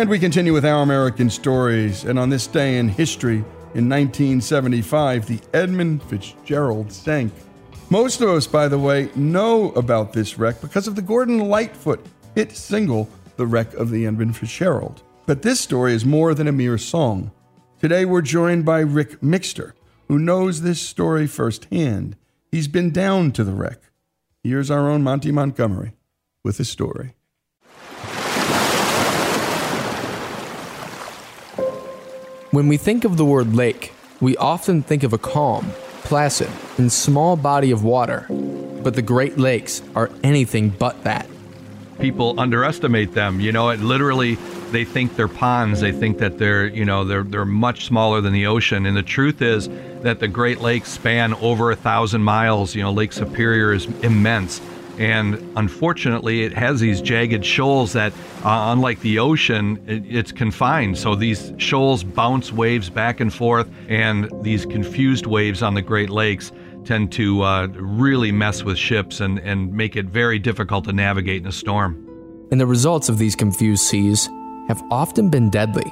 And 0.00 0.08
we 0.08 0.18
continue 0.18 0.54
with 0.54 0.64
our 0.64 0.82
American 0.82 1.28
stories. 1.28 2.04
And 2.04 2.18
on 2.18 2.30
this 2.30 2.46
day 2.46 2.78
in 2.78 2.88
history, 2.88 3.44
in 3.74 3.86
1975, 3.86 5.26
the 5.26 5.38
Edmund 5.52 6.02
Fitzgerald 6.04 6.90
sank. 6.90 7.34
Most 7.90 8.22
of 8.22 8.30
us, 8.30 8.46
by 8.46 8.66
the 8.66 8.78
way, 8.78 9.10
know 9.14 9.72
about 9.72 10.14
this 10.14 10.38
wreck 10.38 10.62
because 10.62 10.88
of 10.88 10.96
the 10.96 11.02
Gordon 11.02 11.38
Lightfoot 11.38 12.02
hit 12.34 12.52
single, 12.52 13.10
The 13.36 13.46
Wreck 13.46 13.74
of 13.74 13.90
the 13.90 14.06
Edmund 14.06 14.38
Fitzgerald. 14.38 15.02
But 15.26 15.42
this 15.42 15.60
story 15.60 15.92
is 15.92 16.06
more 16.06 16.32
than 16.32 16.48
a 16.48 16.52
mere 16.52 16.78
song. 16.78 17.30
Today 17.78 18.06
we're 18.06 18.22
joined 18.22 18.64
by 18.64 18.80
Rick 18.80 19.20
Mixter, 19.20 19.74
who 20.08 20.18
knows 20.18 20.62
this 20.62 20.80
story 20.80 21.26
firsthand. 21.26 22.16
He's 22.50 22.68
been 22.68 22.90
down 22.90 23.32
to 23.32 23.44
the 23.44 23.52
wreck. 23.52 23.82
Here's 24.42 24.70
our 24.70 24.88
own 24.88 25.02
Monty 25.02 25.30
Montgomery 25.30 25.92
with 26.42 26.56
the 26.56 26.64
story. 26.64 27.16
When 32.52 32.66
we 32.66 32.78
think 32.78 33.04
of 33.04 33.16
the 33.16 33.24
word 33.24 33.54
lake, 33.54 33.92
we 34.20 34.36
often 34.36 34.82
think 34.82 35.04
of 35.04 35.12
a 35.12 35.18
calm, 35.18 35.70
placid, 36.02 36.50
and 36.78 36.90
small 36.90 37.36
body 37.36 37.70
of 37.70 37.84
water. 37.84 38.26
But 38.28 38.94
the 38.94 39.02
Great 39.02 39.38
Lakes 39.38 39.82
are 39.94 40.10
anything 40.24 40.70
but 40.70 41.04
that. 41.04 41.28
People 42.00 42.40
underestimate 42.40 43.14
them. 43.14 43.38
You 43.38 43.52
know, 43.52 43.68
it 43.68 43.78
literally 43.78 44.34
they 44.72 44.84
think 44.84 45.14
they're 45.14 45.28
ponds. 45.28 45.80
They 45.80 45.92
think 45.92 46.18
that 46.18 46.38
they're, 46.38 46.66
you 46.66 46.84
know, 46.84 47.04
they're 47.04 47.22
they're 47.22 47.44
much 47.44 47.84
smaller 47.84 48.20
than 48.20 48.32
the 48.32 48.46
ocean. 48.46 48.84
And 48.84 48.96
the 48.96 49.04
truth 49.04 49.42
is 49.42 49.68
that 50.02 50.18
the 50.18 50.26
Great 50.26 50.60
Lakes 50.60 50.88
span 50.88 51.34
over 51.34 51.70
a 51.70 51.76
thousand 51.76 52.24
miles. 52.24 52.74
You 52.74 52.82
know, 52.82 52.90
Lake 52.90 53.12
Superior 53.12 53.72
is 53.72 53.86
immense. 54.02 54.60
And 55.00 55.52
unfortunately, 55.56 56.42
it 56.42 56.52
has 56.52 56.78
these 56.78 57.00
jagged 57.00 57.42
shoals 57.42 57.94
that, 57.94 58.12
uh, 58.44 58.70
unlike 58.70 59.00
the 59.00 59.18
ocean, 59.18 59.82
it, 59.86 60.04
it's 60.06 60.30
confined. 60.30 60.98
So 60.98 61.14
these 61.14 61.54
shoals 61.56 62.04
bounce 62.04 62.52
waves 62.52 62.90
back 62.90 63.20
and 63.20 63.32
forth, 63.32 63.66
and 63.88 64.30
these 64.42 64.66
confused 64.66 65.24
waves 65.24 65.62
on 65.62 65.72
the 65.72 65.80
Great 65.80 66.10
Lakes 66.10 66.52
tend 66.84 67.12
to 67.12 67.42
uh, 67.42 67.66
really 67.68 68.30
mess 68.30 68.62
with 68.62 68.76
ships 68.76 69.20
and, 69.20 69.38
and 69.38 69.72
make 69.72 69.96
it 69.96 70.04
very 70.04 70.38
difficult 70.38 70.84
to 70.84 70.92
navigate 70.92 71.40
in 71.40 71.48
a 71.48 71.52
storm. 71.52 72.06
And 72.50 72.60
the 72.60 72.66
results 72.66 73.08
of 73.08 73.16
these 73.16 73.34
confused 73.34 73.84
seas 73.84 74.28
have 74.68 74.82
often 74.90 75.30
been 75.30 75.48
deadly. 75.48 75.90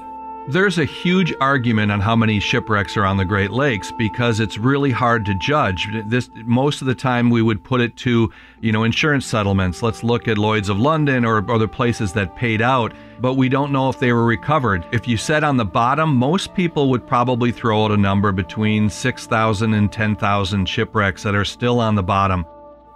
There's 0.50 0.78
a 0.78 0.86
huge 0.86 1.34
argument 1.42 1.92
on 1.92 2.00
how 2.00 2.16
many 2.16 2.40
shipwrecks 2.40 2.96
are 2.96 3.04
on 3.04 3.18
the 3.18 3.24
Great 3.26 3.50
Lakes 3.50 3.92
because 3.92 4.40
it's 4.40 4.56
really 4.56 4.90
hard 4.90 5.26
to 5.26 5.34
judge. 5.34 5.90
This 6.06 6.30
most 6.36 6.80
of 6.80 6.86
the 6.86 6.94
time 6.94 7.28
we 7.28 7.42
would 7.42 7.62
put 7.62 7.82
it 7.82 7.94
to, 7.98 8.32
you 8.62 8.72
know, 8.72 8.84
insurance 8.84 9.26
settlements. 9.26 9.82
Let's 9.82 10.02
look 10.02 10.26
at 10.26 10.38
Lloyd's 10.38 10.70
of 10.70 10.78
London 10.78 11.26
or 11.26 11.44
other 11.50 11.68
places 11.68 12.14
that 12.14 12.34
paid 12.34 12.62
out, 12.62 12.94
but 13.20 13.34
we 13.34 13.50
don't 13.50 13.72
know 13.72 13.90
if 13.90 13.98
they 13.98 14.10
were 14.10 14.24
recovered. 14.24 14.86
If 14.90 15.06
you 15.06 15.18
said 15.18 15.44
on 15.44 15.58
the 15.58 15.66
bottom, 15.66 16.16
most 16.16 16.54
people 16.54 16.88
would 16.88 17.06
probably 17.06 17.52
throw 17.52 17.84
out 17.84 17.90
a 17.90 17.98
number 17.98 18.32
between 18.32 18.88
6,000 18.88 19.74
and 19.74 19.92
10,000 19.92 20.66
shipwrecks 20.66 21.24
that 21.24 21.34
are 21.34 21.44
still 21.44 21.78
on 21.78 21.94
the 21.94 22.02
bottom. 22.02 22.46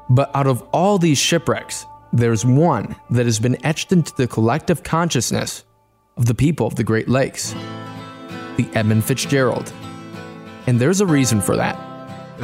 But 0.09 0.35
out 0.35 0.47
of 0.47 0.63
all 0.73 0.97
these 0.97 1.19
shipwrecks, 1.19 1.85
there's 2.15 2.47
one 2.47 2.97
that 3.11 3.27
has 3.27 3.39
been 3.39 3.63
etched 3.63 3.93
into 3.93 4.15
the 4.17 4.27
collective 4.27 4.83
consciousness 4.83 5.65
of 6.17 6.27
the 6.27 6.35
people 6.35 6.67
of 6.67 6.75
the 6.77 6.85
Great 6.85 7.09
Lakes 7.09 7.55
the 8.57 8.69
Edmund 8.75 9.05
Fitzgerald. 9.05 9.73
And 10.67 10.79
there's 10.79 11.01
a 11.01 11.07
reason 11.07 11.41
for 11.41 11.57
that. 11.57 11.89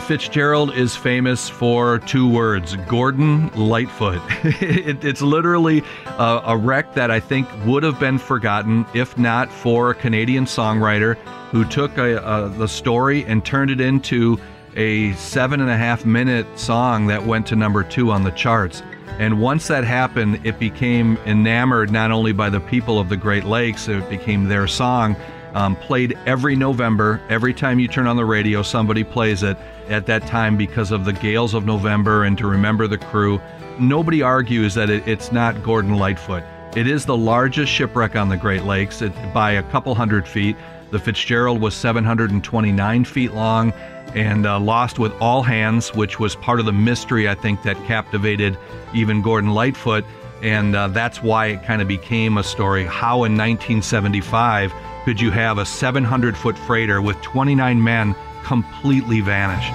Fitzgerald 0.03 0.75
is 0.75 0.95
famous 0.95 1.49
for 1.49 1.99
two 2.01 2.29
words 2.29 2.77
Gordon 2.89 3.49
Lightfoot. 3.55 4.23
it, 4.63 5.05
it's 5.05 5.23
literally 5.23 5.83
a, 6.19 6.43
a 6.47 6.57
wreck 6.57 6.95
that 6.95 7.11
I 7.11 7.19
think 7.21 7.49
would 7.65 7.83
have 7.83 7.99
been 7.99 8.19
forgotten 8.19 8.87
if 8.95 9.19
not 9.19 9.51
for 9.51 9.91
a 9.91 9.95
Canadian 9.95 10.45
songwriter 10.45 11.17
who 11.51 11.65
took 11.65 11.99
a, 11.99 12.19
a, 12.19 12.49
the 12.49 12.69
story 12.69 13.25
and 13.25 13.45
turned 13.45 13.71
it 13.71 13.81
into 13.81 14.39
a 14.77 15.13
seven 15.15 15.61
and 15.61 15.71
a 15.71 15.77
half 15.77 16.05
minute 16.05 16.47
song 16.59 17.07
that 17.09 17.25
went 17.25 17.47
to 17.49 17.57
number 17.57 17.83
two 17.83 18.13
on 18.13 18.23
the 18.23 18.31
charts. 18.31 18.83
And 19.19 19.41
once 19.41 19.67
that 19.67 19.83
happened, 19.83 20.41
it 20.47 20.61
became 20.61 21.17
enamored 21.27 21.91
not 21.91 22.13
only 22.13 22.33
by 22.33 22.51
the 22.51 22.61
people 22.61 23.01
of 23.01 23.09
the 23.09 23.17
Great 23.17 23.45
Lakes, 23.45 23.89
it 23.89 24.09
became 24.09 24.45
their 24.45 24.69
song. 24.69 25.17
Um, 25.55 25.75
played 25.75 26.17
every 26.25 26.55
November. 26.55 27.21
Every 27.29 27.53
time 27.53 27.81
you 27.81 27.89
turn 27.89 28.07
on 28.07 28.17
the 28.17 28.25
radio, 28.25 28.63
somebody 28.63 29.03
plays 29.03 29.43
it 29.43 29.57
at 29.89 30.07
that 30.07 30.27
time 30.27 30.57
because 30.57 30.93
of 30.93 31.05
the 31.05 31.13
gales 31.13 31.53
of 31.53 31.67
November 31.67 32.25
and 32.25 32.39
to 32.39 32.47
remember 32.47 32.87
the 32.87 32.99
crew. 32.99 33.41
Nobody 33.81 34.23
argues 34.23 34.75
that 34.75 34.89
it, 34.89 35.07
it's 35.09 35.33
not 35.33 35.65
Gordon 35.65 35.97
Lightfoot. 35.97 36.45
It 36.77 36.87
is 36.87 37.05
the 37.07 37.17
largest 37.17 37.73
shipwreck 37.73 38.15
on 38.15 38.29
the 38.29 38.37
Great 38.37 38.65
Lakes 38.65 39.03
it, 39.03 39.13
by 39.33 39.53
a 39.53 39.63
couple 39.65 39.95
hundred 39.95 40.29
feet. 40.29 40.57
The 40.91 40.99
Fitzgerald 40.99 41.61
was 41.61 41.75
729 41.75 43.05
feet 43.05 43.33
long 43.33 43.73
and 44.15 44.47
uh, 44.47 44.59
lost 44.59 44.99
with 44.99 45.13
all 45.21 45.43
hands, 45.43 45.95
which 45.95 46.19
was 46.19 46.37
part 46.37 46.61
of 46.61 46.67
the 46.67 46.73
mystery, 46.73 47.29
I 47.29 47.35
think, 47.35 47.63
that 47.63 47.77
captivated 47.85 48.59
even 48.95 49.23
Gordon 49.23 49.51
Lightfoot. 49.51 50.05
And 50.43 50.77
uh, 50.77 50.89
that's 50.89 51.23
why 51.23 51.47
it 51.47 51.65
kind 51.65 51.83
of 51.83 51.89
became 51.89 52.39
a 52.39 52.45
story. 52.45 52.85
How 52.85 53.25
in 53.25 53.37
1975 53.37 54.73
could 55.05 55.21
you 55.21 55.31
have 55.31 55.59
a 55.59 55.65
700 55.65 56.37
foot 56.37 56.57
freighter 56.59 57.03
with 57.03 57.21
29 57.23 57.83
men 57.83 58.15
completely 58.45 59.21
vanish? 59.21 59.67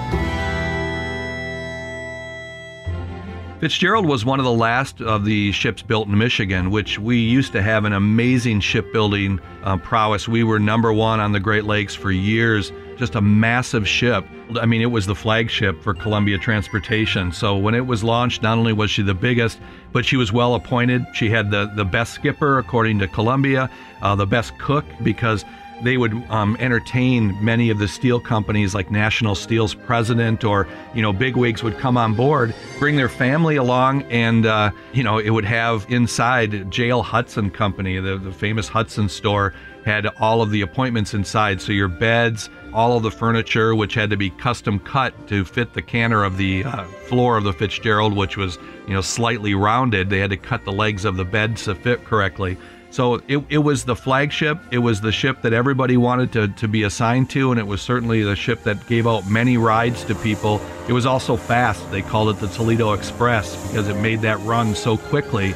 Fitzgerald 3.64 4.04
was 4.04 4.26
one 4.26 4.40
of 4.40 4.44
the 4.44 4.52
last 4.52 5.00
of 5.00 5.24
the 5.24 5.50
ships 5.52 5.80
built 5.80 6.06
in 6.06 6.18
Michigan, 6.18 6.70
which 6.70 6.98
we 6.98 7.16
used 7.16 7.52
to 7.52 7.62
have 7.62 7.86
an 7.86 7.94
amazing 7.94 8.60
shipbuilding 8.60 9.40
uh, 9.62 9.78
prowess. 9.78 10.28
We 10.28 10.44
were 10.44 10.58
number 10.58 10.92
one 10.92 11.18
on 11.18 11.32
the 11.32 11.40
Great 11.40 11.64
Lakes 11.64 11.94
for 11.94 12.10
years, 12.10 12.72
just 12.96 13.14
a 13.14 13.20
massive 13.20 13.86
ship. 13.88 14.24
I 14.60 14.66
mean, 14.66 14.80
it 14.80 14.90
was 14.90 15.06
the 15.06 15.14
flagship 15.14 15.82
for 15.82 15.94
Columbia 15.94 16.38
Transportation. 16.38 17.32
So 17.32 17.56
when 17.56 17.74
it 17.74 17.86
was 17.86 18.04
launched, 18.04 18.42
not 18.42 18.58
only 18.58 18.72
was 18.72 18.90
she 18.90 19.02
the 19.02 19.14
biggest, 19.14 19.58
but 19.92 20.04
she 20.04 20.16
was 20.16 20.32
well 20.32 20.54
appointed. 20.54 21.04
She 21.12 21.30
had 21.30 21.50
the, 21.50 21.70
the 21.74 21.84
best 21.84 22.14
skipper, 22.14 22.58
according 22.58 22.98
to 23.00 23.08
Columbia, 23.08 23.70
uh, 24.02 24.14
the 24.14 24.26
best 24.26 24.56
cook, 24.58 24.84
because 25.02 25.44
they 25.82 25.96
would 25.96 26.12
um, 26.30 26.56
entertain 26.60 27.36
many 27.44 27.68
of 27.70 27.78
the 27.78 27.88
steel 27.88 28.20
companies 28.20 28.74
like 28.74 28.90
National 28.90 29.34
Steel's 29.34 29.74
president 29.74 30.44
or, 30.44 30.68
you 30.94 31.02
know, 31.02 31.12
bigwigs 31.12 31.62
would 31.62 31.78
come 31.78 31.96
on 31.96 32.14
board, 32.14 32.54
bring 32.78 32.96
their 32.96 33.08
family 33.08 33.56
along, 33.56 34.02
and, 34.04 34.46
uh, 34.46 34.70
you 34.92 35.02
know, 35.02 35.18
it 35.18 35.30
would 35.30 35.44
have 35.44 35.84
inside 35.88 36.70
J.L. 36.70 37.02
Hudson 37.02 37.50
Company, 37.50 37.98
the, 37.98 38.18
the 38.18 38.32
famous 38.32 38.68
Hudson 38.68 39.08
store, 39.08 39.52
had 39.84 40.06
all 40.18 40.40
of 40.40 40.50
the 40.50 40.62
appointments 40.62 41.12
inside. 41.12 41.60
So 41.60 41.72
your 41.72 41.88
beds, 41.88 42.48
all 42.74 42.96
of 42.96 43.02
the 43.02 43.10
furniture, 43.10 43.74
which 43.74 43.94
had 43.94 44.10
to 44.10 44.16
be 44.16 44.28
custom 44.28 44.78
cut 44.78 45.28
to 45.28 45.44
fit 45.44 45.72
the 45.72 45.82
canter 45.82 46.24
of 46.24 46.36
the 46.36 46.64
uh, 46.64 46.84
floor 46.84 47.36
of 47.36 47.44
the 47.44 47.52
Fitzgerald, 47.52 48.14
which 48.14 48.36
was, 48.36 48.58
you 48.86 48.92
know, 48.92 49.00
slightly 49.00 49.54
rounded. 49.54 50.10
They 50.10 50.18
had 50.18 50.30
to 50.30 50.36
cut 50.36 50.64
the 50.64 50.72
legs 50.72 51.04
of 51.04 51.16
the 51.16 51.24
bed 51.24 51.56
to 51.58 51.74
fit 51.74 52.04
correctly. 52.04 52.58
So 52.90 53.14
it, 53.26 53.44
it 53.48 53.58
was 53.58 53.84
the 53.84 53.96
flagship. 53.96 54.58
It 54.70 54.78
was 54.78 55.00
the 55.00 55.10
ship 55.10 55.42
that 55.42 55.52
everybody 55.52 55.96
wanted 55.96 56.32
to, 56.34 56.48
to 56.48 56.68
be 56.68 56.84
assigned 56.84 57.28
to, 57.30 57.50
and 57.50 57.58
it 57.58 57.66
was 57.66 57.82
certainly 57.82 58.22
the 58.22 58.36
ship 58.36 58.62
that 58.64 58.86
gave 58.86 59.06
out 59.06 59.28
many 59.28 59.56
rides 59.56 60.04
to 60.04 60.14
people. 60.14 60.60
It 60.88 60.92
was 60.92 61.04
also 61.04 61.36
fast. 61.36 61.90
They 61.90 62.02
called 62.02 62.28
it 62.28 62.40
the 62.40 62.46
Toledo 62.46 62.92
Express 62.92 63.56
because 63.66 63.88
it 63.88 63.96
made 63.96 64.20
that 64.20 64.38
run 64.40 64.76
so 64.76 64.96
quickly. 64.96 65.54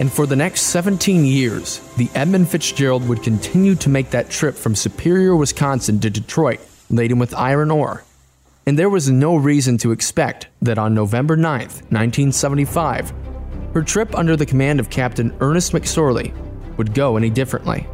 And 0.00 0.12
for 0.12 0.26
the 0.26 0.34
next 0.34 0.62
17 0.62 1.24
years, 1.24 1.78
the 1.96 2.10
Edmund 2.14 2.48
Fitzgerald 2.48 3.08
would 3.08 3.22
continue 3.22 3.76
to 3.76 3.88
make 3.88 4.10
that 4.10 4.28
trip 4.28 4.56
from 4.56 4.74
Superior, 4.74 5.36
Wisconsin 5.36 6.00
to 6.00 6.10
Detroit, 6.10 6.60
laden 6.90 7.18
with 7.18 7.32
iron 7.34 7.70
ore. 7.70 8.04
And 8.66 8.78
there 8.78 8.90
was 8.90 9.10
no 9.10 9.36
reason 9.36 9.78
to 9.78 9.92
expect 9.92 10.48
that 10.62 10.78
on 10.78 10.94
November 10.94 11.36
9th, 11.36 11.82
1975, 11.92 13.12
her 13.74 13.82
trip 13.82 14.14
under 14.16 14.36
the 14.36 14.46
command 14.46 14.80
of 14.80 14.90
Captain 14.90 15.36
Ernest 15.40 15.72
McSorley 15.72 16.32
would 16.76 16.94
go 16.94 17.16
any 17.16 17.30
differently. 17.30 17.86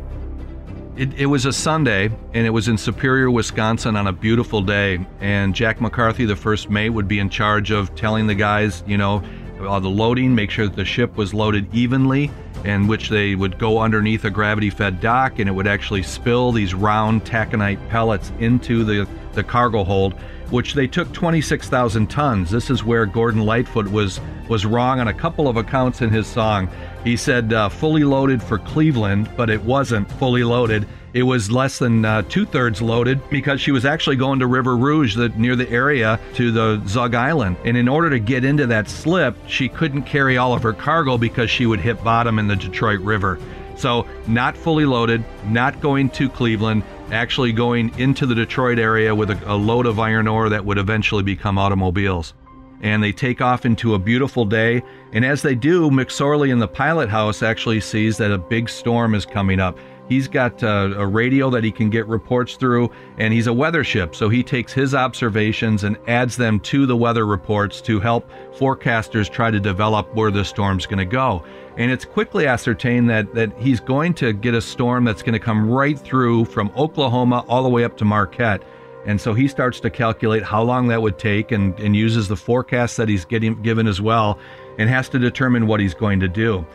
It, 0.97 1.15
it, 1.15 1.27
was 1.27 1.47
a 1.47 1.53
Sunday, 1.53 2.11
and 2.35 2.47
it 2.47 2.51
was 2.51 2.69
in 2.69 2.77
Superior, 2.77 3.31
Wisconsin 3.31 3.97
on 3.97 4.07
a 4.07 4.13
beautiful 4.13 4.61
day. 4.61 5.07
And 5.21 5.55
Jack 5.55 5.81
McCarthy, 5.81 6.27
the 6.27 6.37
first 6.37 6.69
mate, 6.69 6.91
would 6.91 7.09
be 7.09 7.19
in 7.19 7.31
charge 7.31 7.71
of 7.71 7.95
telling 7.95 8.27
the 8.27 8.35
guys, 8.35 8.85
you 8.87 8.99
know, 8.99 9.23
all 9.67 9.81
the 9.81 9.89
loading, 9.89 10.35
make 10.35 10.51
sure 10.51 10.67
that 10.67 10.77
the 10.77 10.85
ship 10.85 11.17
was 11.17 11.35
loaded 11.35 11.73
evenly, 11.75 12.31
in 12.65 12.87
which 12.87 13.09
they 13.09 13.35
would 13.35 13.59
go 13.59 13.79
underneath 13.79 14.25
a 14.25 14.31
gravity 14.31 14.71
fed 14.71 15.01
dock 15.01 15.39
and 15.39 15.49
it 15.49 15.53
would 15.53 15.67
actually 15.67 16.03
spill 16.03 16.53
these 16.53 16.75
round 16.75 17.25
taconite 17.25 17.89
pellets 17.89 18.33
into 18.39 18.85
the, 18.85 19.09
the 19.33 19.43
cargo 19.43 19.83
hold 19.85 20.15
which 20.51 20.75
they 20.75 20.87
took 20.87 21.13
26,000 21.13 22.09
tons. 22.09 22.51
This 22.51 22.71
is 22.71 22.85
where 22.85 23.07
Gordon 23.07 23.43
Lightfoot 23.43 23.91
was 23.91 24.21
was 24.49 24.67
wrong 24.67 24.99
on 24.99 25.07
a 25.07 25.15
couple 25.15 25.47
of 25.47 25.57
accounts 25.57 26.03
in 26.03 26.11
his 26.11 26.27
song. 26.27 26.69
He 27.05 27.17
said 27.17 27.53
uh, 27.53 27.69
fully 27.69 28.03
loaded 28.03 28.43
for 28.43 28.59
Cleveland, 28.59 29.31
but 29.37 29.49
it 29.49 29.63
wasn't 29.63 30.11
fully 30.13 30.43
loaded. 30.43 30.89
It 31.13 31.25
was 31.25 31.51
less 31.51 31.79
than 31.79 32.05
uh, 32.05 32.23
two 32.23 32.47
thirds 32.47 32.81
loaded 32.81 33.29
because 33.31 33.61
she 33.61 33.73
was 33.73 33.85
actually 33.85 34.17
going 34.17 34.39
to 34.39 34.47
River 34.47 34.77
Rouge, 34.77 35.17
the, 35.17 35.29
near 35.31 35.57
the 35.57 35.69
area 35.69 36.21
to 36.35 36.53
the 36.53 36.81
Zug 36.87 37.15
Island. 37.15 37.57
And 37.65 37.77
in 37.77 37.89
order 37.89 38.11
to 38.11 38.21
get 38.21 38.45
into 38.45 38.67
that 38.69 38.89
slip, 38.89 39.37
she 39.49 39.69
couldn't 39.69 40.03
carry 40.03 40.37
all 40.37 40.55
of 40.55 40.63
her 40.63 40.73
cargo 40.73 41.19
because 41.19 41.51
she 41.51 41.67
would 41.67 41.81
hit 41.81 42.03
bottom 42.05 42.39
in 42.39 42.47
the 42.47 42.55
Detroit 42.55 43.01
River. 43.01 43.41
So, 43.77 44.07
not 44.27 44.57
fully 44.57 44.85
loaded, 44.85 45.25
not 45.47 45.81
going 45.81 46.11
to 46.11 46.29
Cleveland, 46.29 46.85
actually 47.11 47.53
going 47.53 47.99
into 47.99 48.27
the 48.27 48.35
Detroit 48.35 48.79
area 48.79 49.15
with 49.15 49.31
a, 49.31 49.53
a 49.53 49.57
load 49.57 49.87
of 49.87 49.99
iron 49.99 50.29
ore 50.29 50.49
that 50.51 50.65
would 50.65 50.79
eventually 50.79 51.23
become 51.23 51.59
automobiles. 51.59 52.35
And 52.83 53.03
they 53.03 53.13
take 53.13 53.41
off 53.41 53.67
into 53.67 53.95
a 53.95 53.99
beautiful 53.99 54.45
day. 54.45 54.83
And 55.13 55.25
as 55.25 55.43
they 55.43 55.55
do, 55.55 55.91
McSorley 55.91 56.51
in 56.51 56.59
the 56.59 56.69
pilot 56.69 57.09
house 57.09 57.43
actually 57.43 57.81
sees 57.81 58.17
that 58.19 58.31
a 58.31 58.39
big 58.39 58.69
storm 58.69 59.15
is 59.15 59.27
coming 59.27 59.61
up. 59.61 59.79
He's 60.11 60.27
got 60.27 60.61
uh, 60.65 60.93
a 60.97 61.07
radio 61.07 61.51
that 61.51 61.63
he 61.63 61.71
can 61.71 61.89
get 61.89 62.05
reports 62.09 62.57
through, 62.57 62.91
and 63.17 63.33
he's 63.33 63.47
a 63.47 63.53
weather 63.53 63.85
ship. 63.85 64.17
So 64.17 64.29
he 64.29 64.43
takes 64.43 64.73
his 64.73 64.93
observations 64.93 65.85
and 65.85 65.97
adds 66.09 66.37
them 66.37 66.59
to 66.61 66.85
the 66.85 66.97
weather 66.97 67.25
reports 67.25 67.81
to 67.83 68.01
help 68.01 68.29
forecasters 68.57 69.31
try 69.31 69.53
to 69.53 69.61
develop 69.61 70.13
where 70.17 70.33
the 70.33 70.45
storm's 70.45 70.85
going 70.85 70.99
to 70.99 71.05
go. 71.05 71.45
And 71.77 71.93
it's 71.93 72.05
quickly 72.05 72.49
ascertained 72.49 73.09
that, 73.09 73.33
that 73.37 73.57
he's 73.57 73.79
going 73.79 74.15
to 74.15 74.33
get 74.33 74.53
a 74.53 74.61
storm 74.61 75.05
that's 75.05 75.23
going 75.23 75.35
to 75.35 75.39
come 75.39 75.71
right 75.71 75.97
through 75.97 76.47
from 76.47 76.73
Oklahoma 76.77 77.45
all 77.47 77.63
the 77.63 77.69
way 77.69 77.85
up 77.85 77.97
to 77.99 78.05
Marquette. 78.05 78.65
And 79.07 79.21
so 79.21 79.33
he 79.33 79.47
starts 79.47 79.79
to 79.79 79.91
calculate 79.91 80.43
how 80.43 80.65
long 80.65 80.89
that 80.89 81.01
would 81.01 81.21
take 81.21 81.53
and, 81.53 81.79
and 81.79 81.95
uses 81.95 82.27
the 82.27 82.37
forecast 82.37 82.97
that 82.97 83.09
he's 83.09 83.25
getting 83.25 83.63
given 83.63 83.87
as 83.87 84.01
well 84.01 84.41
and 84.77 84.91
has 84.91 85.09
to 85.11 85.21
determine 85.21 85.69
what 85.69 85.79
he's 85.79 85.95
going 85.95 86.19
to 86.19 86.29
do. 86.29 86.67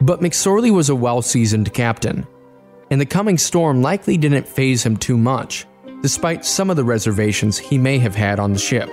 But 0.00 0.20
McSorley 0.20 0.70
was 0.70 0.88
a 0.88 0.96
well 0.96 1.20
seasoned 1.20 1.74
captain 1.74 2.26
and 2.92 3.00
the 3.00 3.06
coming 3.06 3.38
storm 3.38 3.80
likely 3.80 4.18
didn't 4.18 4.46
faze 4.46 4.84
him 4.84 4.98
too 4.98 5.16
much, 5.16 5.64
despite 6.02 6.44
some 6.44 6.68
of 6.68 6.76
the 6.76 6.84
reservations 6.84 7.56
he 7.56 7.78
may 7.78 7.96
have 7.96 8.14
had 8.14 8.38
on 8.38 8.52
the 8.52 8.58
ship. 8.58 8.92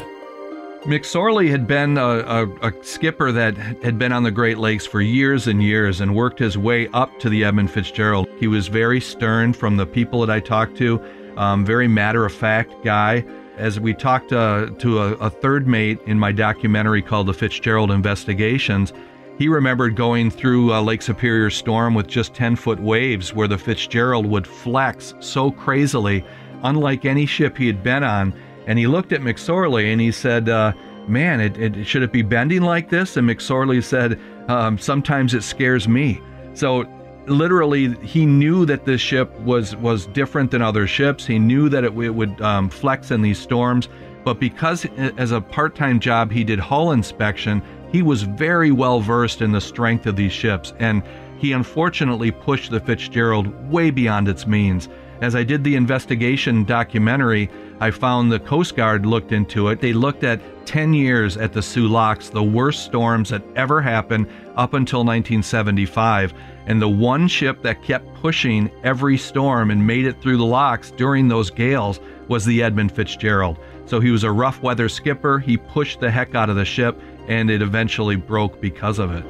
McSorley 0.84 1.50
had 1.50 1.68
been 1.68 1.98
a, 1.98 2.20
a, 2.20 2.48
a, 2.70 2.74
skipper 2.82 3.34
that 3.34 3.58
had 3.58 4.00
been 4.00 4.13
on 4.13 4.24
the 4.24 4.32
Great 4.32 4.58
Lakes 4.58 4.86
for 4.86 5.01
years 5.01 5.48
and 5.48 5.62
years 5.62 6.00
and 6.00 6.15
worked 6.15 6.39
his 6.39 6.58
way 6.58 6.88
up 6.94 7.20
to 7.20 7.27
the 7.27 7.44
Edmund 7.44 7.72
Fitzgerald. 7.72 8.29
He 8.39 8.48
was 8.48 8.70
very 8.70 9.01
stern 9.01 9.51
from 9.51 9.75
the 9.75 9.86
people 9.86 10.22
that 10.22 10.29
I 10.34 10.39
talked 10.39 10.77
to, 10.77 11.03
um, 11.36 11.65
very 11.65 11.89
matter 11.89 12.25
of 12.25 12.32
fact 12.32 12.74
guy. 12.86 13.25
As 13.58 13.82
we 13.82 13.94
talked 13.94 14.32
uh, 14.32 14.68
to 14.79 15.00
a, 15.00 15.12
a 15.15 15.29
third 15.29 15.68
mate 15.68 16.00
in 16.06 16.18
my 16.18 16.32
documentary 16.32 17.01
called 17.01 17.27
The 17.27 17.34
Fitzgerald 17.34 17.91
Investigations, 17.91 18.94
he 19.39 19.48
remembered 19.48 19.96
going 19.96 20.29
through 20.29 20.74
uh, 20.74 20.81
Lake 20.81 21.01
Superior 21.01 21.50
storm 21.50 21.93
with 21.93 22.08
just 22.08 22.34
10 22.34 22.58
foot 22.58 22.77
waves 22.77 23.34
where 23.34 23.48
the 23.48 23.58
Fitzgerald 23.58 24.25
would 24.25 24.46
flex 24.46 25.13
so 25.22 25.50
crazily, 25.50 26.25
unlike 26.63 27.05
any 27.05 27.25
ship 27.25 27.58
he 27.58 27.65
had 27.65 27.81
been 27.81 28.03
on. 28.03 28.34
And 28.67 28.77
he 28.77 28.86
looked 28.86 29.13
at 29.13 29.22
McSorley 29.22 29.93
and 29.93 30.01
he 30.01 30.12
said, 30.12 30.50
uh, 30.50 30.74
Man, 31.08 31.39
it, 31.39 31.58
it, 31.58 31.86
should 31.86 32.03
it 32.03 32.12
be 32.12 32.22
bending 32.22 32.62
like 32.62 32.89
this? 32.89 33.17
And 33.17 33.27
McSorley 33.27 33.81
said, 33.81 34.19
um, 34.50 34.77
Sometimes 34.77 35.34
it 35.34 35.41
scares 35.41 35.88
me. 35.88 36.22
So 36.53 36.86
literally 37.25 37.96
he 38.05 38.25
knew 38.25 38.65
that 38.65 38.84
this 38.84 39.00
ship 39.00 39.34
was 39.39 39.75
was 39.77 40.08
different 40.08 40.51
than 40.51 40.62
other 40.62 40.88
ships 40.88 41.27
he 41.27 41.38
knew 41.38 41.69
that 41.69 41.84
it, 41.84 41.96
it 41.98 42.10
would 42.10 42.41
um, 42.41 42.69
flex 42.69 43.12
in 43.12 43.22
these 43.22 43.38
storms 43.38 43.88
but 44.25 44.39
because 44.39 44.86
as 45.17 45.31
a 45.31 45.39
part-time 45.39 46.00
job 46.00 46.31
he 46.31 46.43
did 46.43 46.58
hull 46.58 46.91
inspection 46.91 47.62
he 47.91 48.01
was 48.01 48.24
very 48.24 48.72
well 48.72 49.00
versed 49.00 49.41
in 49.41 49.51
the 49.51 49.62
strength 49.62 50.05
of 50.05 50.15
these 50.15 50.34
ships, 50.34 50.74
and 50.79 51.03
he 51.38 51.53
unfortunately 51.53 52.31
pushed 52.31 52.69
the 52.69 52.79
Fitzgerald 52.79 53.72
way 53.72 53.89
beyond 53.91 54.27
its 54.27 54.46
means. 54.46 54.89
As 55.22 55.36
I 55.36 55.43
did 55.43 55.63
the 55.63 55.75
investigation 55.75 56.63
documentary, 56.63 57.50
I 57.81 57.91
found 57.91 58.31
the 58.31 58.39
Coast 58.39 58.75
Guard 58.75 59.05
looked 59.05 59.34
into 59.34 59.67
it. 59.67 59.81
They 59.81 59.91
looked 59.91 60.24
at 60.24 60.41
10 60.65 60.93
years 60.93 61.36
at 61.36 61.51
the 61.51 61.62
Soo 61.62 61.88
Locks, 61.88 62.29
the 62.29 62.43
worst 62.43 62.84
storms 62.84 63.29
that 63.29 63.43
ever 63.55 63.81
happened 63.81 64.27
up 64.55 64.74
until 64.74 65.00
1975. 65.00 66.34
And 66.67 66.81
the 66.81 66.88
one 66.88 67.27
ship 67.27 67.62
that 67.63 67.84
kept 67.84 68.13
pushing 68.15 68.69
every 68.84 69.17
storm 69.17 69.72
and 69.72 69.86
made 69.86 70.05
it 70.05 70.22
through 70.22 70.38
the 70.38 70.46
locks 70.46 70.91
during 70.91 71.27
those 71.27 71.50
gales 71.50 72.00
was 72.29 72.46
the 72.46 72.63
Edmund 72.63 72.91
Fitzgerald. 72.91 73.58
So 73.88 74.00
he 74.00 74.12
was 74.12 74.24
a 74.24 74.31
rough 74.31 74.62
weather 74.62 74.88
skipper. 74.88 75.39
He 75.39 75.58
pushed 75.58 76.00
the 76.00 76.12
heck 76.12 76.36
out 76.36 76.50
of 76.50 76.55
the 76.55 76.65
ship, 76.65 77.01
and 77.30 77.50
it 77.50 77.62
eventually 77.62 78.18
broke 78.18 78.60
because 78.60 79.00
of 79.00 79.12
it. 79.14 79.24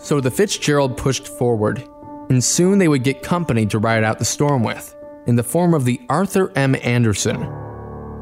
So 0.00 0.20
the 0.20 0.30
Fitzgerald 0.30 0.96
pushed 0.96 1.28
forward, 1.28 1.84
and 2.30 2.42
soon 2.42 2.78
they 2.78 2.88
would 2.88 3.04
get 3.04 3.22
company 3.22 3.66
to 3.66 3.78
ride 3.78 4.04
out 4.04 4.18
the 4.18 4.24
storm 4.24 4.64
with, 4.64 4.96
in 5.26 5.36
the 5.36 5.42
form 5.42 5.74
of 5.74 5.84
the 5.84 6.00
Arthur 6.08 6.50
M. 6.56 6.74
Anderson, 6.82 7.42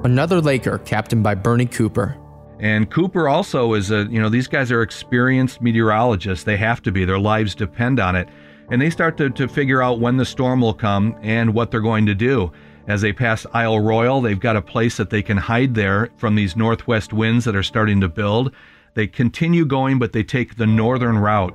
another 0.05 0.41
Laker 0.41 0.79
captained 0.79 1.23
by 1.23 1.35
Bernie 1.35 1.67
Cooper. 1.67 2.17
And 2.59 2.91
Cooper 2.91 3.29
also 3.29 3.73
is 3.73 3.91
a, 3.91 4.07
you 4.11 4.21
know, 4.21 4.29
these 4.29 4.47
guys 4.47 4.71
are 4.71 4.83
experienced 4.83 5.63
meteorologists. 5.63 6.45
They 6.45 6.59
have 6.59 6.83
to 6.83 6.93
be, 6.93 7.07
their 7.07 7.19
lives 7.19 7.55
depend 7.55 7.99
on 7.99 8.15
it. 8.15 8.29
And 8.71 8.81
they 8.81 8.91
start 8.91 9.17
to, 9.17 9.31
to 9.31 9.49
figure 9.49 9.83
out 9.83 9.99
when 9.99 10.19
the 10.19 10.27
storm 10.27 10.61
will 10.61 10.75
come 10.75 11.19
and 11.23 11.55
what 11.55 11.71
they're 11.71 11.81
going 11.81 12.05
to 12.07 12.15
do. 12.15 12.53
As 12.91 13.03
they 13.03 13.13
pass 13.13 13.47
Isle 13.53 13.79
Royale, 13.79 14.21
they've 14.21 14.41
got 14.41 14.57
a 14.57 14.61
place 14.61 14.97
that 14.97 15.11
they 15.11 15.23
can 15.23 15.37
hide 15.37 15.77
there 15.77 16.11
from 16.17 16.35
these 16.35 16.57
northwest 16.57 17.13
winds 17.13 17.45
that 17.45 17.55
are 17.55 17.63
starting 17.63 18.01
to 18.01 18.09
build. 18.09 18.53
They 18.95 19.07
continue 19.07 19.65
going, 19.65 20.01
but 20.01 20.13
they 20.13 20.25
take 20.25 20.57
the 20.57 20.67
northern 20.67 21.17
route. 21.17 21.55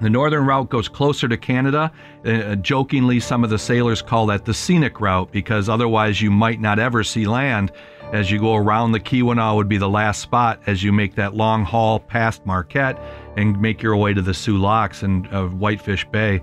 The 0.00 0.08
northern 0.08 0.46
route 0.46 0.70
goes 0.70 0.88
closer 0.88 1.26
to 1.26 1.36
Canada. 1.36 1.90
Uh, 2.24 2.54
jokingly, 2.54 3.18
some 3.18 3.42
of 3.42 3.50
the 3.50 3.58
sailors 3.58 4.02
call 4.02 4.26
that 4.26 4.44
the 4.44 4.54
scenic 4.54 5.00
route 5.00 5.32
because 5.32 5.68
otherwise 5.68 6.22
you 6.22 6.30
might 6.30 6.60
not 6.60 6.78
ever 6.78 7.02
see 7.02 7.26
land. 7.26 7.72
As 8.12 8.30
you 8.30 8.38
go 8.38 8.54
around 8.54 8.92
the 8.92 9.00
Keweenaw 9.00 9.56
would 9.56 9.68
be 9.68 9.78
the 9.78 9.88
last 9.88 10.20
spot 10.20 10.62
as 10.68 10.80
you 10.84 10.92
make 10.92 11.16
that 11.16 11.34
long 11.34 11.64
haul 11.64 11.98
past 11.98 12.46
Marquette 12.46 13.00
and 13.36 13.60
make 13.60 13.82
your 13.82 13.96
way 13.96 14.14
to 14.14 14.22
the 14.22 14.34
Soo 14.34 14.58
Locks 14.58 15.02
and 15.02 15.26
uh, 15.34 15.46
Whitefish 15.46 16.04
Bay. 16.12 16.40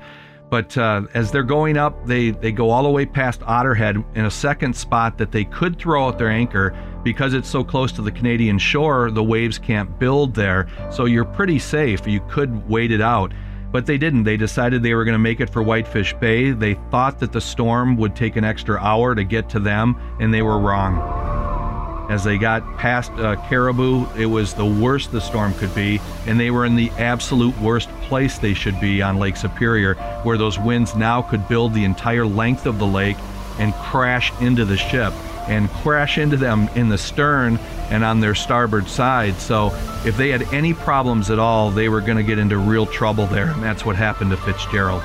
But 0.50 0.76
uh, 0.78 1.04
as 1.14 1.32
they're 1.32 1.44
going 1.44 1.78
up, 1.78 2.06
they, 2.06 2.32
they 2.32 2.52
go 2.52 2.72
all 2.72 2.84
the 2.84 2.90
way 2.90 3.06
past 3.06 3.42
Otterhead 3.42 4.04
in 4.16 4.26
a 4.26 4.32
second 4.32 4.76
spot 4.76 5.18
that 5.20 5.32
they 5.32 5.46
could 5.46 5.78
throw 5.78 6.08
out 6.08 6.18
their 6.18 6.30
anchor. 6.30 6.76
Because 7.04 7.34
it's 7.34 7.48
so 7.48 7.64
close 7.64 7.92
to 7.94 8.02
the 8.02 8.12
Canadian 8.12 8.58
shore, 8.58 9.12
the 9.12 9.24
waves 9.24 9.58
can't 9.58 10.00
build 10.00 10.34
there. 10.34 10.68
So 10.92 11.06
you're 11.06 11.26
pretty 11.26 11.60
safe. 11.60 12.06
You 12.08 12.20
could 12.30 12.68
wait 12.68 12.92
it 12.92 13.02
out. 13.02 13.32
But 13.72 13.86
they 13.86 14.00
didn't. 14.00 14.24
They 14.24 14.38
decided 14.38 14.82
they 14.82 14.96
were 14.96 15.06
going 15.06 15.14
to 15.14 15.20
make 15.20 15.40
it 15.40 15.50
for 15.50 15.62
Whitefish 15.62 16.14
Bay. 16.16 16.52
They 16.52 16.74
thought 16.90 17.20
that 17.20 17.32
the 17.32 17.42
storm 17.42 17.96
would 17.98 18.16
take 18.16 18.36
an 18.36 18.44
extra 18.44 18.82
hour 18.82 19.14
to 19.14 19.24
get 19.24 19.48
to 19.50 19.60
them, 19.60 19.96
and 20.20 20.34
they 20.34 20.42
were 20.42 20.60
wrong. 20.60 20.98
As 22.10 22.24
they 22.24 22.40
got 22.40 22.64
past 22.78 23.12
uh, 23.12 23.36
Caribou, 23.48 24.08
it 24.18 24.26
was 24.26 24.56
the 24.56 24.66
worst 24.66 25.12
the 25.12 25.22
storm 25.22 25.54
could 25.54 25.74
be, 25.76 26.02
and 26.26 26.40
they 26.40 26.50
were 26.50 26.66
in 26.66 26.76
the 26.76 26.90
absolute 26.98 27.56
worst 27.60 27.88
place 28.02 28.40
they 28.40 28.56
should 28.56 28.80
be 28.80 29.00
on 29.04 29.18
Lake 29.20 29.38
Superior, 29.38 29.94
where 30.24 30.36
those 30.38 30.58
winds 30.58 30.96
now 30.96 31.22
could 31.22 31.48
build 31.48 31.72
the 31.76 31.84
entire 31.84 32.26
length 32.26 32.66
of 32.66 32.80
the 32.80 32.88
lake 32.88 33.18
and 33.60 33.76
crash 33.76 34.34
into 34.42 34.66
the 34.66 34.76
ship 34.76 35.14
and 35.48 35.70
crash 35.70 36.18
into 36.18 36.36
them 36.36 36.68
in 36.76 36.90
the 36.90 36.98
stern 36.98 37.58
and 37.90 38.04
on 38.04 38.20
their 38.20 38.36
starboard 38.36 38.88
side. 38.88 39.36
So 39.36 39.68
if 40.04 40.18
they 40.18 40.30
had 40.30 40.42
any 40.54 40.74
problems 40.74 41.30
at 41.30 41.38
all, 41.38 41.70
they 41.70 41.90
were 41.90 42.02
going 42.02 42.18
to 42.18 42.24
get 42.24 42.40
into 42.40 42.58
real 42.58 42.88
trouble 42.88 43.28
there, 43.28 43.52
and 43.52 43.62
that's 43.62 43.86
what 43.86 43.96
happened 43.96 44.32
to 44.32 44.38
Fitzgerald. 44.38 45.04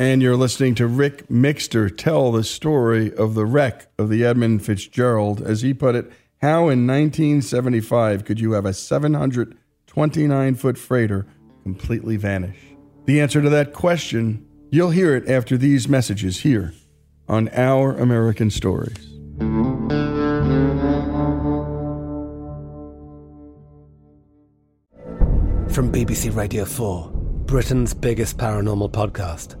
And 0.00 0.22
you're 0.22 0.34
listening 0.34 0.74
to 0.76 0.86
Rick 0.86 1.28
Mixter 1.28 1.94
tell 1.94 2.32
the 2.32 2.42
story 2.42 3.12
of 3.12 3.34
the 3.34 3.44
wreck 3.44 3.88
of 3.98 4.08
the 4.08 4.24
Edmund 4.24 4.64
Fitzgerald. 4.64 5.42
As 5.42 5.60
he 5.60 5.74
put 5.74 5.94
it, 5.94 6.10
how 6.40 6.70
in 6.70 6.86
1975 6.86 8.24
could 8.24 8.40
you 8.40 8.52
have 8.52 8.64
a 8.64 8.72
729 8.72 10.54
foot 10.54 10.78
freighter 10.78 11.26
completely 11.64 12.16
vanish? 12.16 12.56
The 13.04 13.20
answer 13.20 13.42
to 13.42 13.50
that 13.50 13.74
question, 13.74 14.46
you'll 14.70 14.88
hear 14.88 15.14
it 15.14 15.28
after 15.28 15.58
these 15.58 15.86
messages 15.86 16.40
here 16.40 16.72
on 17.28 17.50
Our 17.50 17.94
American 17.94 18.48
Stories. 18.48 18.96
From 25.68 25.92
BBC 25.92 26.34
Radio 26.34 26.64
4, 26.64 27.10
Britain's 27.44 27.92
biggest 27.92 28.38
paranormal 28.38 28.92
podcast 28.92 29.60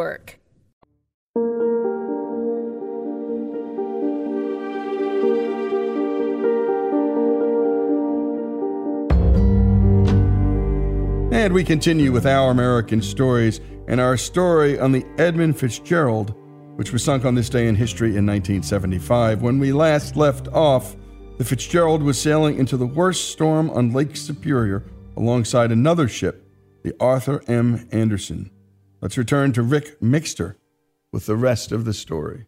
And 11.31 11.53
we 11.53 11.63
continue 11.63 12.11
with 12.11 12.25
our 12.25 12.51
American 12.51 13.01
stories 13.01 13.61
and 13.87 13.99
our 13.99 14.15
story 14.15 14.77
on 14.77 14.91
the 14.91 15.05
Edmund 15.17 15.57
Fitzgerald, 15.57 16.35
which 16.75 16.93
was 16.93 17.03
sunk 17.03 17.25
on 17.25 17.35
this 17.35 17.49
day 17.49 17.67
in 17.67 17.75
history 17.75 18.09
in 18.09 18.25
1975. 18.25 19.41
When 19.41 19.57
we 19.57 19.71
last 19.71 20.15
left 20.15 20.47
off, 20.49 20.95
the 21.37 21.43
Fitzgerald 21.43 22.03
was 22.03 22.21
sailing 22.21 22.59
into 22.59 22.77
the 22.77 22.85
worst 22.85 23.29
storm 23.31 23.69
on 23.71 23.91
Lake 23.91 24.15
Superior 24.15 24.83
alongside 25.17 25.71
another 25.71 26.07
ship, 26.07 26.47
the 26.83 26.93
Arthur 26.99 27.43
M. 27.47 27.87
Anderson. 27.91 28.51
Let's 29.01 29.17
return 29.17 29.51
to 29.53 29.63
Rick 29.63 29.99
Mixter 29.99 30.57
with 31.11 31.25
the 31.25 31.35
rest 31.35 31.71
of 31.71 31.85
the 31.85 31.93
story. 31.93 32.45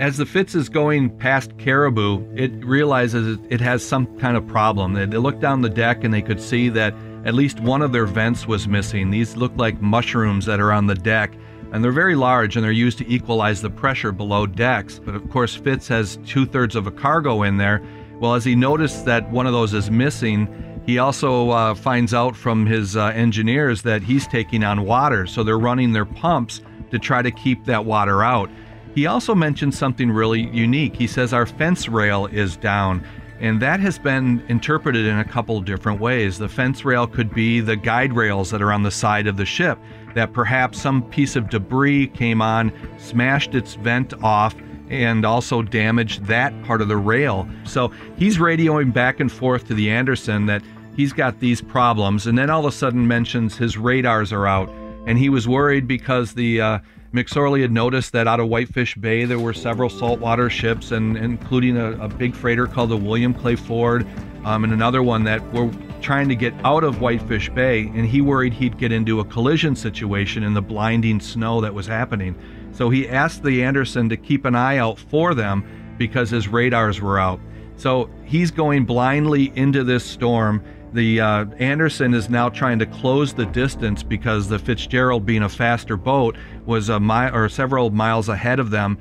As 0.00 0.16
the 0.16 0.26
Fitz 0.26 0.56
is 0.56 0.68
going 0.68 1.16
past 1.18 1.56
Caribou, 1.56 2.34
it 2.34 2.52
realizes 2.64 3.38
it 3.48 3.60
has 3.60 3.84
some 3.84 4.18
kind 4.18 4.36
of 4.36 4.44
problem. 4.48 4.94
They 4.94 5.06
looked 5.06 5.40
down 5.40 5.62
the 5.62 5.70
deck 5.70 6.02
and 6.02 6.12
they 6.12 6.20
could 6.20 6.42
see 6.42 6.68
that 6.70 6.94
at 7.24 7.34
least 7.34 7.60
one 7.60 7.80
of 7.80 7.92
their 7.92 8.06
vents 8.06 8.44
was 8.44 8.66
missing. 8.66 9.10
These 9.10 9.36
look 9.36 9.52
like 9.56 9.80
mushrooms 9.80 10.46
that 10.46 10.58
are 10.58 10.72
on 10.72 10.88
the 10.88 10.96
deck, 10.96 11.32
and 11.70 11.84
they're 11.84 11.92
very 11.92 12.16
large 12.16 12.56
and 12.56 12.64
they're 12.64 12.72
used 12.72 12.98
to 12.98 13.08
equalize 13.08 13.62
the 13.62 13.70
pressure 13.70 14.10
below 14.10 14.46
decks. 14.46 14.98
But 14.98 15.14
of 15.14 15.30
course, 15.30 15.54
Fitz 15.54 15.86
has 15.86 16.18
two 16.26 16.44
thirds 16.44 16.74
of 16.74 16.88
a 16.88 16.92
cargo 16.92 17.44
in 17.44 17.56
there. 17.56 17.80
Well, 18.18 18.34
as 18.34 18.44
he 18.44 18.56
noticed 18.56 19.04
that 19.04 19.30
one 19.30 19.46
of 19.46 19.52
those 19.52 19.74
is 19.74 19.92
missing, 19.92 20.77
he 20.88 20.96
also 20.96 21.50
uh, 21.50 21.74
finds 21.74 22.14
out 22.14 22.34
from 22.34 22.64
his 22.64 22.96
uh, 22.96 23.08
engineers 23.08 23.82
that 23.82 24.02
he's 24.02 24.26
taking 24.26 24.64
on 24.64 24.86
water, 24.86 25.26
so 25.26 25.44
they're 25.44 25.58
running 25.58 25.92
their 25.92 26.06
pumps 26.06 26.62
to 26.90 26.98
try 26.98 27.20
to 27.20 27.30
keep 27.30 27.62
that 27.66 27.84
water 27.84 28.22
out. 28.22 28.48
He 28.94 29.04
also 29.04 29.34
mentioned 29.34 29.74
something 29.74 30.10
really 30.10 30.48
unique. 30.48 30.96
He 30.96 31.06
says 31.06 31.34
our 31.34 31.44
fence 31.44 31.90
rail 31.90 32.24
is 32.24 32.56
down, 32.56 33.06
and 33.38 33.60
that 33.60 33.80
has 33.80 33.98
been 33.98 34.42
interpreted 34.48 35.04
in 35.04 35.18
a 35.18 35.24
couple 35.26 35.60
different 35.60 36.00
ways. 36.00 36.38
The 36.38 36.48
fence 36.48 36.86
rail 36.86 37.06
could 37.06 37.34
be 37.34 37.60
the 37.60 37.76
guide 37.76 38.14
rails 38.14 38.50
that 38.50 38.62
are 38.62 38.72
on 38.72 38.82
the 38.82 38.90
side 38.90 39.26
of 39.26 39.36
the 39.36 39.44
ship, 39.44 39.78
that 40.14 40.32
perhaps 40.32 40.80
some 40.80 41.02
piece 41.10 41.36
of 41.36 41.50
debris 41.50 42.06
came 42.06 42.40
on, 42.40 42.72
smashed 42.96 43.54
its 43.54 43.74
vent 43.74 44.14
off, 44.22 44.54
and 44.88 45.26
also 45.26 45.60
damaged 45.60 46.24
that 46.24 46.62
part 46.62 46.80
of 46.80 46.88
the 46.88 46.96
rail. 46.96 47.46
So 47.64 47.92
he's 48.16 48.38
radioing 48.38 48.90
back 48.90 49.20
and 49.20 49.30
forth 49.30 49.66
to 49.66 49.74
the 49.74 49.90
Anderson 49.90 50.46
that 50.46 50.62
he's 50.98 51.12
got 51.12 51.38
these 51.38 51.62
problems, 51.62 52.26
and 52.26 52.36
then 52.36 52.50
all 52.50 52.66
of 52.66 52.66
a 52.66 52.76
sudden 52.76 53.06
mentions 53.06 53.56
his 53.56 53.78
radars 53.78 54.32
are 54.32 54.48
out. 54.48 54.68
And 55.06 55.16
he 55.16 55.28
was 55.28 55.46
worried 55.46 55.86
because 55.86 56.34
the 56.34 56.60
uh, 56.60 56.78
McSorley 57.14 57.62
had 57.62 57.70
noticed 57.70 58.10
that 58.12 58.26
out 58.26 58.40
of 58.40 58.48
Whitefish 58.48 58.96
Bay 58.96 59.24
there 59.24 59.38
were 59.38 59.54
several 59.54 59.88
saltwater 59.88 60.50
ships, 60.50 60.90
and 60.90 61.16
including 61.16 61.76
a, 61.76 61.92
a 61.92 62.08
big 62.08 62.34
freighter 62.34 62.66
called 62.66 62.90
the 62.90 62.96
William 62.96 63.32
Clay 63.32 63.54
Ford, 63.54 64.08
um, 64.44 64.64
and 64.64 64.72
another 64.72 65.00
one 65.00 65.22
that 65.22 65.40
were 65.52 65.70
trying 66.00 66.28
to 66.28 66.34
get 66.34 66.52
out 66.64 66.82
of 66.82 67.00
Whitefish 67.00 67.48
Bay, 67.50 67.82
and 67.94 68.04
he 68.04 68.20
worried 68.20 68.52
he'd 68.52 68.76
get 68.76 68.90
into 68.90 69.20
a 69.20 69.24
collision 69.24 69.76
situation 69.76 70.42
in 70.42 70.52
the 70.52 70.62
blinding 70.62 71.20
snow 71.20 71.60
that 71.60 71.72
was 71.72 71.86
happening. 71.86 72.34
So 72.72 72.90
he 72.90 73.08
asked 73.08 73.44
the 73.44 73.62
Anderson 73.62 74.08
to 74.08 74.16
keep 74.16 74.44
an 74.44 74.56
eye 74.56 74.78
out 74.78 74.98
for 74.98 75.32
them 75.32 75.64
because 75.96 76.28
his 76.28 76.48
radars 76.48 77.00
were 77.00 77.20
out. 77.20 77.40
So 77.76 78.10
he's 78.24 78.50
going 78.50 78.84
blindly 78.84 79.52
into 79.54 79.84
this 79.84 80.04
storm. 80.04 80.60
The 80.92 81.20
uh, 81.20 81.44
Anderson 81.58 82.14
is 82.14 82.30
now 82.30 82.48
trying 82.48 82.78
to 82.78 82.86
close 82.86 83.34
the 83.34 83.46
distance 83.46 84.02
because 84.02 84.48
the 84.48 84.58
Fitzgerald, 84.58 85.26
being 85.26 85.42
a 85.42 85.48
faster 85.48 85.96
boat, 85.96 86.36
was 86.64 86.88
a 86.88 86.98
mile 86.98 87.34
or 87.34 87.48
several 87.48 87.90
miles 87.90 88.28
ahead 88.28 88.58
of 88.58 88.70
them. 88.70 88.98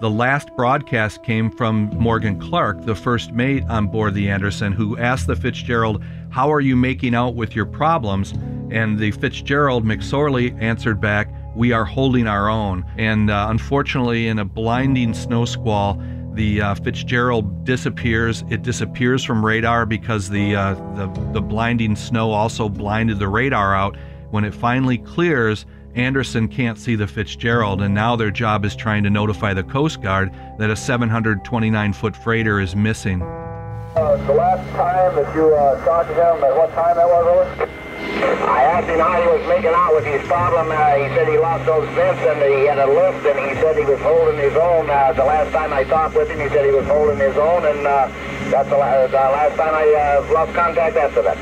The 0.00 0.10
last 0.10 0.54
broadcast 0.56 1.22
came 1.22 1.50
from 1.50 1.90
Morgan 1.98 2.40
Clark, 2.40 2.86
the 2.86 2.94
first 2.94 3.32
mate 3.32 3.64
on 3.68 3.86
board 3.86 4.14
the 4.14 4.30
Anderson, 4.30 4.72
who 4.72 4.96
asked 4.98 5.26
the 5.26 5.36
Fitzgerald, 5.36 6.02
"How 6.30 6.50
are 6.52 6.60
you 6.60 6.76
making 6.76 7.14
out 7.14 7.34
with 7.34 7.54
your 7.54 7.66
problems?" 7.66 8.32
And 8.70 8.98
the 8.98 9.10
Fitzgerald 9.10 9.84
McSorley 9.84 10.54
answered 10.60 11.00
back, 11.00 11.30
"We 11.54 11.72
are 11.72 11.84
holding 11.84 12.26
our 12.26 12.48
own." 12.48 12.84
And 12.96 13.30
uh, 13.30 13.48
unfortunately, 13.50 14.28
in 14.28 14.38
a 14.38 14.44
blinding 14.44 15.12
snow 15.12 15.44
squall, 15.44 16.00
the 16.34 16.60
uh, 16.60 16.74
Fitzgerald 16.74 17.64
disappears. 17.64 18.44
It 18.50 18.62
disappears 18.62 19.24
from 19.24 19.44
radar 19.44 19.86
because 19.86 20.28
the, 20.28 20.54
uh, 20.54 20.74
the 20.94 21.06
the 21.32 21.40
blinding 21.40 21.96
snow 21.96 22.30
also 22.30 22.68
blinded 22.68 23.18
the 23.18 23.28
radar 23.28 23.74
out. 23.74 23.96
When 24.30 24.44
it 24.44 24.54
finally 24.54 24.98
clears, 24.98 25.66
Anderson 25.94 26.46
can't 26.46 26.78
see 26.78 26.94
the 26.94 27.06
Fitzgerald, 27.06 27.82
and 27.82 27.94
now 27.94 28.14
their 28.14 28.30
job 28.30 28.64
is 28.64 28.76
trying 28.76 29.02
to 29.02 29.10
notify 29.10 29.54
the 29.54 29.64
Coast 29.64 30.00
Guard 30.00 30.30
that 30.58 30.70
a 30.70 30.76
729 30.76 31.92
foot 31.92 32.16
freighter 32.16 32.60
is 32.60 32.76
missing. 32.76 33.22
Uh, 33.22 34.16
the 34.26 34.32
last 34.32 34.68
time 34.70 35.16
that 35.16 35.34
you 35.34 35.52
uh, 35.54 35.84
talked 35.84 36.08
to 36.08 36.14
him, 36.14 36.44
at 36.44 36.56
what 36.56 36.72
time 36.74 36.94
that 36.94 37.08
was? 37.08 37.79
I 38.22 38.62
asked 38.64 38.88
him 38.88 38.98
how 38.98 39.20
he 39.20 39.28
was 39.28 39.46
making 39.48 39.72
out 39.74 39.94
with 39.94 40.04
his 40.04 40.20
problem. 40.26 40.70
Uh, 40.70 40.94
he 40.96 41.08
said 41.14 41.28
he 41.28 41.38
lost 41.38 41.66
those 41.66 41.88
vents 41.90 42.20
and 42.22 42.42
he 42.42 42.66
had 42.66 42.78
a 42.78 42.86
lift, 42.86 43.26
and 43.26 43.38
he 43.38 43.54
said 43.60 43.76
he 43.76 43.84
was 43.84 44.00
holding 44.00 44.38
his 44.38 44.54
own. 44.56 44.90
Uh, 44.90 45.12
the 45.12 45.24
last 45.24 45.52
time 45.52 45.72
I 45.72 45.84
talked 45.84 46.16
with 46.16 46.28
him, 46.28 46.40
he 46.40 46.48
said 46.48 46.64
he 46.64 46.72
was 46.72 46.86
holding 46.86 47.18
his 47.18 47.36
own, 47.36 47.64
and 47.66 47.86
uh, 47.86 48.08
that's 48.50 48.68
the, 48.68 48.76
la- 48.76 49.06
the 49.06 49.12
last 49.12 49.56
time 49.56 49.74
I 49.74 49.92
uh, 49.94 50.32
lost 50.32 50.54
contact 50.54 50.96
after 50.96 51.22
that. 51.22 51.38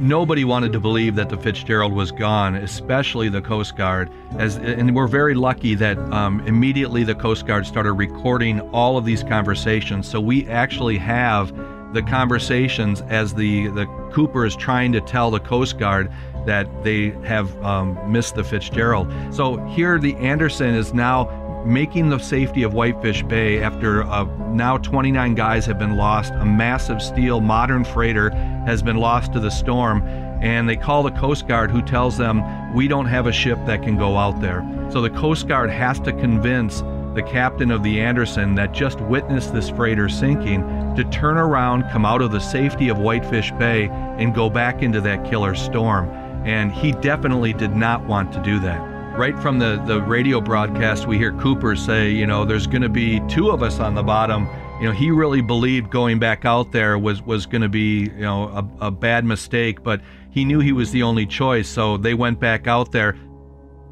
Nobody 0.00 0.44
wanted 0.44 0.72
to 0.74 0.80
believe 0.80 1.16
that 1.16 1.28
the 1.28 1.36
Fitzgerald 1.36 1.92
was 1.92 2.12
gone, 2.12 2.54
especially 2.54 3.28
the 3.28 3.42
Coast 3.42 3.76
Guard. 3.76 4.10
As 4.38 4.56
and 4.56 4.94
we're 4.94 5.08
very 5.08 5.34
lucky 5.34 5.74
that 5.74 5.98
um, 6.12 6.40
immediately 6.46 7.02
the 7.02 7.16
Coast 7.16 7.46
Guard 7.46 7.66
started 7.66 7.94
recording 7.94 8.60
all 8.70 8.96
of 8.96 9.04
these 9.04 9.24
conversations. 9.24 10.08
So 10.08 10.20
we 10.20 10.46
actually 10.48 10.98
have 10.98 11.52
the 11.92 12.02
conversations 12.02 13.00
as 13.08 13.34
the 13.34 13.68
the 13.68 13.86
Cooper 14.12 14.44
is 14.44 14.56
trying 14.56 14.92
to 14.92 15.00
tell 15.00 15.30
the 15.30 15.40
Coast 15.40 15.78
Guard 15.78 16.12
that 16.46 16.66
they 16.84 17.10
have 17.24 17.54
um, 17.62 17.98
missed 18.10 18.34
the 18.34 18.44
Fitzgerald. 18.44 19.12
So 19.34 19.56
here 19.66 19.98
the 19.98 20.14
Anderson 20.16 20.74
is 20.74 20.94
now 20.94 21.64
making 21.66 22.08
the 22.08 22.18
safety 22.18 22.62
of 22.62 22.72
Whitefish 22.72 23.22
Bay 23.24 23.62
after 23.62 24.02
uh, 24.04 24.24
now 24.50 24.78
29 24.78 25.34
guys 25.34 25.66
have 25.66 25.78
been 25.78 25.96
lost. 25.96 26.32
A 26.34 26.44
massive 26.44 27.02
steel 27.02 27.40
modern 27.40 27.84
freighter 27.84 28.30
has 28.66 28.82
been 28.82 28.96
lost 28.96 29.32
to 29.34 29.40
the 29.40 29.50
storm. 29.50 30.02
And 30.40 30.68
they 30.68 30.76
call 30.76 31.02
the 31.02 31.10
Coast 31.10 31.48
Guard, 31.48 31.70
who 31.70 31.82
tells 31.82 32.16
them, 32.16 32.74
We 32.74 32.86
don't 32.86 33.06
have 33.06 33.26
a 33.26 33.32
ship 33.32 33.58
that 33.66 33.82
can 33.82 33.96
go 33.96 34.16
out 34.16 34.40
there. 34.40 34.64
So 34.90 35.00
the 35.00 35.10
Coast 35.10 35.48
Guard 35.48 35.68
has 35.68 35.98
to 36.00 36.12
convince 36.12 36.80
the 37.18 37.30
captain 37.30 37.72
of 37.72 37.82
the 37.82 38.00
Anderson 38.00 38.54
that 38.54 38.72
just 38.72 39.00
witnessed 39.00 39.52
this 39.52 39.68
freighter 39.68 40.08
sinking 40.08 40.62
to 40.94 41.02
turn 41.10 41.36
around, 41.36 41.82
come 41.90 42.06
out 42.06 42.22
of 42.22 42.30
the 42.30 42.38
safety 42.38 42.88
of 42.88 42.98
Whitefish 42.98 43.50
Bay, 43.58 43.88
and 43.88 44.32
go 44.32 44.48
back 44.48 44.84
into 44.84 45.00
that 45.00 45.28
killer 45.28 45.56
storm. 45.56 46.08
And 46.46 46.70
he 46.70 46.92
definitely 46.92 47.52
did 47.52 47.74
not 47.74 48.06
want 48.06 48.32
to 48.34 48.42
do 48.42 48.60
that 48.60 48.78
right 49.18 49.36
from 49.40 49.58
the, 49.58 49.82
the 49.84 50.00
radio 50.02 50.40
broadcast, 50.40 51.08
we 51.08 51.18
hear 51.18 51.32
Cooper 51.32 51.74
say, 51.74 52.08
you 52.08 52.24
know, 52.24 52.44
there's 52.44 52.68
going 52.68 52.82
to 52.82 52.88
be 52.88 53.18
two 53.26 53.50
of 53.50 53.64
us 53.64 53.80
on 53.80 53.96
the 53.96 54.02
bottom. 54.02 54.48
You 54.80 54.86
know, 54.86 54.92
he 54.92 55.10
really 55.10 55.40
believed 55.40 55.90
going 55.90 56.20
back 56.20 56.44
out 56.44 56.70
there 56.70 56.96
was, 56.96 57.20
was 57.22 57.44
going 57.44 57.62
to 57.62 57.68
be, 57.68 58.02
you 58.02 58.20
know, 58.20 58.44
a, 58.44 58.86
a 58.86 58.90
bad 58.92 59.24
mistake, 59.24 59.82
but 59.82 60.00
he 60.30 60.44
knew 60.44 60.60
he 60.60 60.70
was 60.70 60.92
the 60.92 61.02
only 61.02 61.26
choice. 61.26 61.68
So 61.68 61.96
they 61.96 62.14
went 62.14 62.38
back 62.38 62.68
out 62.68 62.92
there. 62.92 63.16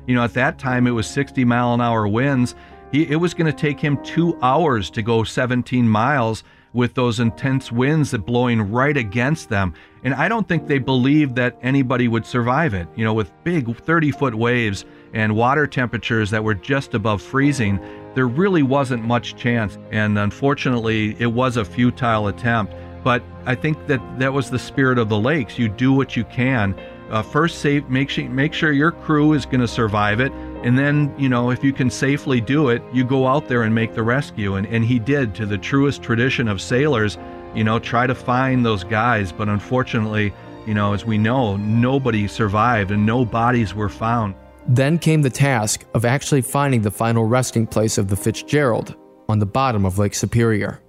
You 0.07 0.15
know, 0.15 0.23
at 0.23 0.35
that 0.35 0.61
time, 0.61 0.87
it 0.87 0.93
was 0.93 1.09
60 1.09 1.45
mile 1.45 1.75
an 1.75 1.81
hour 1.81 2.07
winds. 2.07 2.55
He, 2.93 3.11
it 3.11 3.17
was 3.17 3.35
going 3.35 3.51
to 3.51 3.57
take 3.57 3.81
him 3.81 4.03
two 4.03 4.39
hours 4.43 4.91
to 4.91 5.03
go 5.03 5.25
17 5.25 5.89
miles 5.89 6.45
with 6.73 6.93
those 6.93 7.21
intense 7.21 7.73
winds 7.73 8.11
that 8.11 8.27
blowing 8.27 8.71
right 8.71 8.97
against 8.97 9.49
them. 9.49 9.73
And 10.05 10.13
I 10.15 10.29
don't 10.29 10.47
think 10.47 10.67
they 10.67 10.79
believed 10.79 11.35
that 11.37 11.59
anybody 11.63 12.07
would 12.07 12.27
survive 12.27 12.75
it. 12.75 12.87
You 12.95 13.05
know, 13.05 13.15
with 13.15 13.33
big 13.45 13.75
30 13.75 14.11
foot 14.11 14.35
waves 14.35 14.85
and 15.15 15.35
water 15.35 15.67
temperatures 15.67 16.31
that 16.31 16.45
were 16.45 16.55
just 16.55 16.93
above 16.93 17.23
freezing, 17.23 17.81
there 18.15 18.29
really 18.29 18.63
wasn't 18.63 19.05
much 19.05 19.37
chance. 19.37 19.79
And 19.91 20.19
unfortunately, 20.19 21.17
it 21.19 21.33
was 21.33 21.57
a 21.57 21.65
futile 21.65 22.29
attempt. 22.29 22.75
But 23.03 23.23
I 23.47 23.55
think 23.55 23.87
that 23.87 24.01
that 24.19 24.33
was 24.33 24.51
the 24.51 24.59
spirit 24.59 24.99
of 24.99 25.09
the 25.09 25.19
lakes. 25.19 25.59
You 25.59 25.69
do 25.69 25.93
what 25.93 26.15
you 26.15 26.25
can. 26.25 26.79
Uh, 27.09 27.23
first, 27.23 27.61
save, 27.61 27.89
make 27.89 28.11
sure 28.11 28.29
make 28.29 28.53
sure 28.53 28.73
your 28.73 28.91
crew 28.91 29.33
is 29.33 29.47
going 29.47 29.61
to 29.61 29.69
survive 29.69 30.21
it, 30.21 30.33
and 30.67 30.77
then 30.77 31.15
you 31.17 31.29
know 31.29 31.51
if 31.51 31.63
you 31.63 31.73
can 31.73 31.89
safely 31.89 32.41
do 32.41 32.71
it, 32.71 32.83
you 32.93 33.05
go 33.05 33.29
out 33.29 33.47
there 33.47 33.63
and 33.63 33.73
make 33.73 33.95
the 33.95 34.03
rescue. 34.03 34.57
And 34.57 34.67
and 34.67 34.85
he 34.85 34.99
did 34.99 35.33
to 35.37 35.47
the 35.47 35.57
truest 35.57 36.03
tradition 36.03 36.49
of 36.49 36.61
sailors. 36.61 37.17
You 37.55 37.63
know, 37.63 37.79
try 37.79 38.07
to 38.09 38.15
find 38.15 38.67
those 38.67 38.83
guys, 38.83 39.31
but 39.31 39.49
unfortunately, 39.49 40.35
you 40.67 40.75
know, 40.75 40.93
as 40.93 41.07
we 41.07 41.19
know, 41.19 41.57
nobody 41.57 42.27
survived 42.27 42.91
and 42.91 43.07
no 43.07 43.25
bodies 43.25 43.75
were 43.75 43.89
found. 43.89 44.35
Then 44.67 44.99
came 44.99 45.23
the 45.23 45.31
task 45.31 45.85
of 45.95 46.05
actually 46.05 46.43
finding 46.43 46.83
the 46.83 46.91
final 46.91 47.25
resting 47.25 47.69
place 47.69 47.97
of 47.97 48.09
the 48.09 48.17
Fitzgerald 48.17 48.97
on 49.29 49.39
the 49.39 49.47
bottom 49.47 49.87
of 49.87 49.99
Lake 49.99 50.15
Superior. 50.15 50.81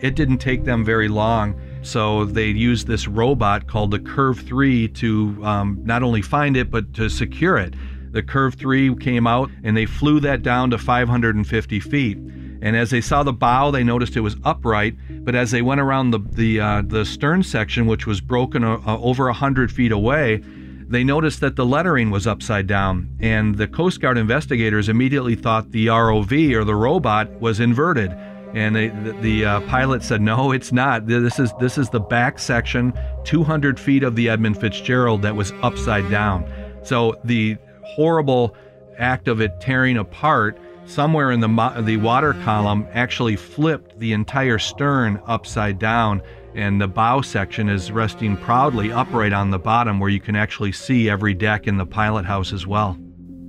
It 0.00 0.16
didn't 0.16 0.38
take 0.38 0.64
them 0.64 0.84
very 0.84 1.08
long. 1.08 1.60
So 1.82 2.24
they 2.24 2.46
used 2.46 2.86
this 2.86 3.08
robot 3.08 3.66
called 3.66 3.90
the 3.90 3.98
CURV 3.98 4.46
3 4.46 4.88
to 4.88 5.38
um, 5.44 5.80
not 5.84 6.02
only 6.02 6.22
find 6.22 6.56
it, 6.56 6.70
but 6.70 6.92
to 6.94 7.08
secure 7.08 7.56
it. 7.56 7.74
The 8.12 8.22
CURV 8.22 8.58
3 8.58 8.96
came 8.96 9.26
out 9.26 9.50
and 9.62 9.76
they 9.76 9.86
flew 9.86 10.20
that 10.20 10.42
down 10.42 10.70
to 10.70 10.78
550 10.78 11.80
feet. 11.80 12.18
And 12.60 12.76
as 12.76 12.90
they 12.90 13.00
saw 13.00 13.22
the 13.22 13.32
bow, 13.32 13.70
they 13.70 13.84
noticed 13.84 14.16
it 14.16 14.20
was 14.20 14.36
upright. 14.44 14.96
But 15.24 15.34
as 15.34 15.50
they 15.50 15.62
went 15.62 15.80
around 15.80 16.10
the 16.10 16.18
the, 16.18 16.60
uh, 16.60 16.82
the 16.84 17.04
stern 17.04 17.42
section, 17.42 17.86
which 17.86 18.06
was 18.06 18.20
broken 18.20 18.64
uh, 18.64 18.80
over 18.86 19.26
100 19.26 19.70
feet 19.70 19.92
away, 19.92 20.42
they 20.88 21.04
noticed 21.04 21.40
that 21.40 21.54
the 21.54 21.66
lettering 21.66 22.10
was 22.10 22.26
upside 22.26 22.66
down. 22.66 23.14
And 23.20 23.56
the 23.56 23.68
Coast 23.68 24.00
Guard 24.00 24.16
investigators 24.16 24.88
immediately 24.88 25.34
thought 25.34 25.70
the 25.70 25.86
ROV 25.88 26.54
or 26.54 26.64
the 26.64 26.74
robot 26.74 27.30
was 27.40 27.60
inverted. 27.60 28.16
And 28.54 28.74
they, 28.74 28.88
the, 28.88 29.12
the 29.20 29.44
uh, 29.44 29.60
pilot 29.62 30.02
said, 30.02 30.20
"No, 30.20 30.52
it's 30.52 30.72
not. 30.72 31.06
This 31.06 31.38
is 31.38 31.52
this 31.60 31.78
is 31.78 31.90
the 31.90 32.00
back 32.00 32.38
section, 32.38 32.92
200 33.24 33.78
feet 33.78 34.02
of 34.02 34.16
the 34.16 34.28
Edmund 34.28 34.60
Fitzgerald 34.60 35.22
that 35.22 35.36
was 35.36 35.52
upside 35.62 36.10
down. 36.10 36.50
So 36.82 37.16
the 37.24 37.56
horrible 37.84 38.56
act 38.98 39.28
of 39.28 39.40
it 39.40 39.60
tearing 39.60 39.96
apart." 39.96 40.58
Somewhere 40.86 41.30
in 41.32 41.40
the 41.40 41.82
the 41.82 41.98
water 41.98 42.32
column 42.44 42.86
actually 42.94 43.36
flipped 43.36 43.98
the 43.98 44.14
entire 44.14 44.58
stern 44.58 45.20
upside 45.26 45.78
down, 45.78 46.22
and 46.54 46.80
the 46.80 46.88
bow 46.88 47.20
section 47.20 47.68
is 47.68 47.92
resting 47.92 48.38
proudly 48.38 48.90
upright 48.90 49.34
on 49.34 49.50
the 49.50 49.58
bottom, 49.58 50.00
where 50.00 50.08
you 50.08 50.18
can 50.18 50.34
actually 50.34 50.72
see 50.72 51.10
every 51.10 51.34
deck 51.34 51.66
in 51.66 51.76
the 51.76 51.84
pilot 51.84 52.24
house 52.24 52.54
as 52.54 52.66
well. 52.66 52.96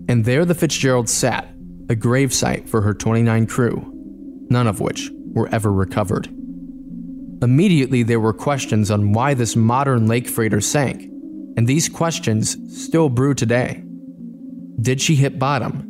And 0.09 0.25
there 0.25 0.43
the 0.43 0.55
Fitzgerald 0.55 1.07
sat, 1.07 1.47
a 1.89 1.95
gravesite 1.95 2.67
for 2.67 2.81
her 2.81 2.93
29 2.93 3.47
crew, 3.47 3.98
none 4.49 4.67
of 4.67 4.79
which 4.79 5.09
were 5.33 5.49
ever 5.49 5.71
recovered. 5.71 6.27
Immediately, 7.41 8.03
there 8.03 8.19
were 8.19 8.33
questions 8.33 8.91
on 8.91 9.13
why 9.13 9.33
this 9.33 9.55
modern 9.55 10.07
lake 10.07 10.27
freighter 10.27 10.59
sank, 10.59 11.03
and 11.55 11.67
these 11.67 11.87
questions 11.87 12.57
still 12.69 13.09
brew 13.09 13.33
today. 13.33 13.83
Did 14.81 15.01
she 15.01 15.15
hit 15.15 15.39
bottom? 15.39 15.85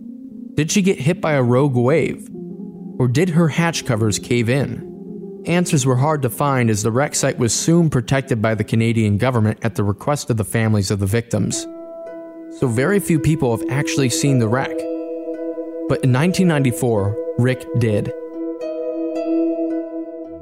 Did 0.55 0.71
she 0.71 0.81
get 0.81 0.99
hit 0.99 1.21
by 1.21 1.33
a 1.33 1.43
rogue 1.43 1.75
wave? 1.75 2.29
Or 2.99 3.07
did 3.07 3.29
her 3.29 3.47
hatch 3.47 3.85
covers 3.85 4.19
cave 4.19 4.49
in? 4.49 5.43
Answers 5.45 5.85
were 5.85 5.95
hard 5.95 6.21
to 6.23 6.29
find 6.29 6.69
as 6.69 6.83
the 6.83 6.91
wreck 6.91 7.15
site 7.15 7.39
was 7.39 7.53
soon 7.53 7.89
protected 7.89 8.41
by 8.41 8.55
the 8.55 8.63
Canadian 8.63 9.17
government 9.17 9.59
at 9.61 9.75
the 9.75 9.83
request 9.83 10.29
of 10.29 10.37
the 10.37 10.43
families 10.43 10.91
of 10.91 10.99
the 10.99 11.05
victims. 11.05 11.65
So, 12.59 12.67
very 12.67 12.99
few 12.99 13.19
people 13.19 13.55
have 13.55 13.69
actually 13.69 14.09
seen 14.09 14.39
the 14.39 14.49
wreck. 14.49 14.75
But 15.87 16.03
in 16.03 16.13
1994, 16.13 17.35
Rick 17.39 17.65
did. 17.79 18.11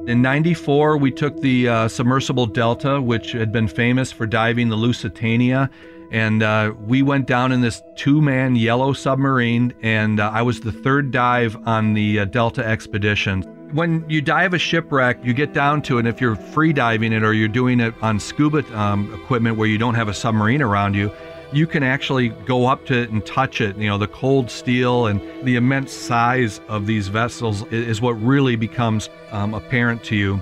In 0.07 0.21
94, 0.21 0.95
we 0.95 1.11
took 1.11 1.41
the 1.41 1.67
uh, 1.67 1.87
submersible 1.89 2.45
Delta, 2.45 3.01
which 3.01 3.33
had 3.33 3.51
been 3.51 3.67
famous 3.67 4.09
for 4.09 4.25
diving 4.25 4.69
the 4.69 4.77
Lusitania, 4.77 5.69
and 6.13 6.41
uh, 6.41 6.71
we 6.85 7.01
went 7.01 7.27
down 7.27 7.51
in 7.51 7.59
this 7.59 7.81
two 7.97 8.21
man 8.21 8.55
yellow 8.55 8.93
submarine, 8.93 9.73
and 9.83 10.21
uh, 10.21 10.31
I 10.33 10.43
was 10.43 10.61
the 10.61 10.71
third 10.71 11.11
dive 11.11 11.57
on 11.67 11.93
the 11.93 12.21
uh, 12.21 12.25
Delta 12.25 12.65
expedition. 12.65 13.41
When 13.73 14.09
you 14.09 14.21
dive 14.21 14.53
a 14.53 14.57
shipwreck, 14.57 15.25
you 15.25 15.33
get 15.33 15.51
down 15.51 15.81
to 15.81 15.97
it, 15.97 15.99
and 15.99 16.07
if 16.07 16.21
you're 16.21 16.37
free 16.37 16.71
diving 16.71 17.11
it 17.11 17.21
or 17.21 17.33
you're 17.33 17.49
doing 17.49 17.81
it 17.81 17.93
on 18.01 18.17
scuba 18.17 18.63
um, 18.79 19.13
equipment 19.13 19.57
where 19.57 19.67
you 19.67 19.77
don't 19.77 19.95
have 19.95 20.07
a 20.07 20.13
submarine 20.13 20.61
around 20.61 20.93
you, 20.93 21.11
you 21.51 21.65
can 21.67 21.83
actually 21.83 22.29
go 22.29 22.65
up 22.65 22.85
to 22.85 22.93
it 22.93 23.09
and 23.09 23.25
touch 23.25 23.61
it. 23.61 23.77
You 23.77 23.87
know, 23.87 23.97
the 23.97 24.07
cold 24.07 24.51
steel 24.51 25.07
and 25.07 25.21
the 25.45 25.55
immense 25.55 25.93
size 25.93 26.59
of 26.67 26.85
these 26.85 27.07
vessels 27.07 27.65
is 27.71 28.01
what 28.01 28.13
really 28.13 28.55
becomes 28.55 29.09
um, 29.31 29.53
apparent 29.53 30.03
to 30.05 30.15
you. 30.15 30.41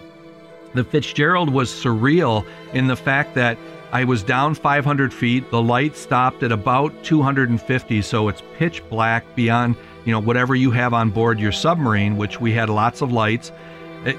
The 0.74 0.84
Fitzgerald 0.84 1.50
was 1.50 1.70
surreal 1.70 2.46
in 2.74 2.88
the 2.88 2.96
fact 2.96 3.36
that 3.36 3.58
I 3.92 4.04
was 4.04 4.24
down 4.24 4.56
500 4.56 5.14
feet. 5.14 5.50
The 5.52 5.62
light 5.62 5.96
stopped 5.96 6.44
at 6.44 6.52
about 6.52 7.04
250, 7.04 8.02
so 8.02 8.28
it's 8.28 8.42
pitch 8.58 8.84
black 8.90 9.24
beyond 9.36 9.78
you 10.04 10.12
know 10.12 10.20
whatever 10.20 10.54
you 10.54 10.72
have 10.72 10.94
on 10.94 11.12
board 11.12 11.40
your 11.40 11.52
submarine, 11.52 12.18
which 12.18 12.42
we 12.42 12.52
had 12.52 12.70
lots 12.70 13.02
of 13.02 13.12
lights. 13.12 13.52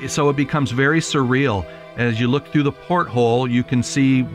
So 0.08 0.28
it 0.28 0.36
becomes 0.36 0.72
very 0.72 1.00
surreal. 1.00 1.64
As 1.96 2.20
you 2.20 2.28
look 2.28 2.48
through 2.48 2.64
the 2.64 2.72
porthole, 2.72 3.48
you 3.48 3.62
can 3.62 3.82
see 3.82 4.26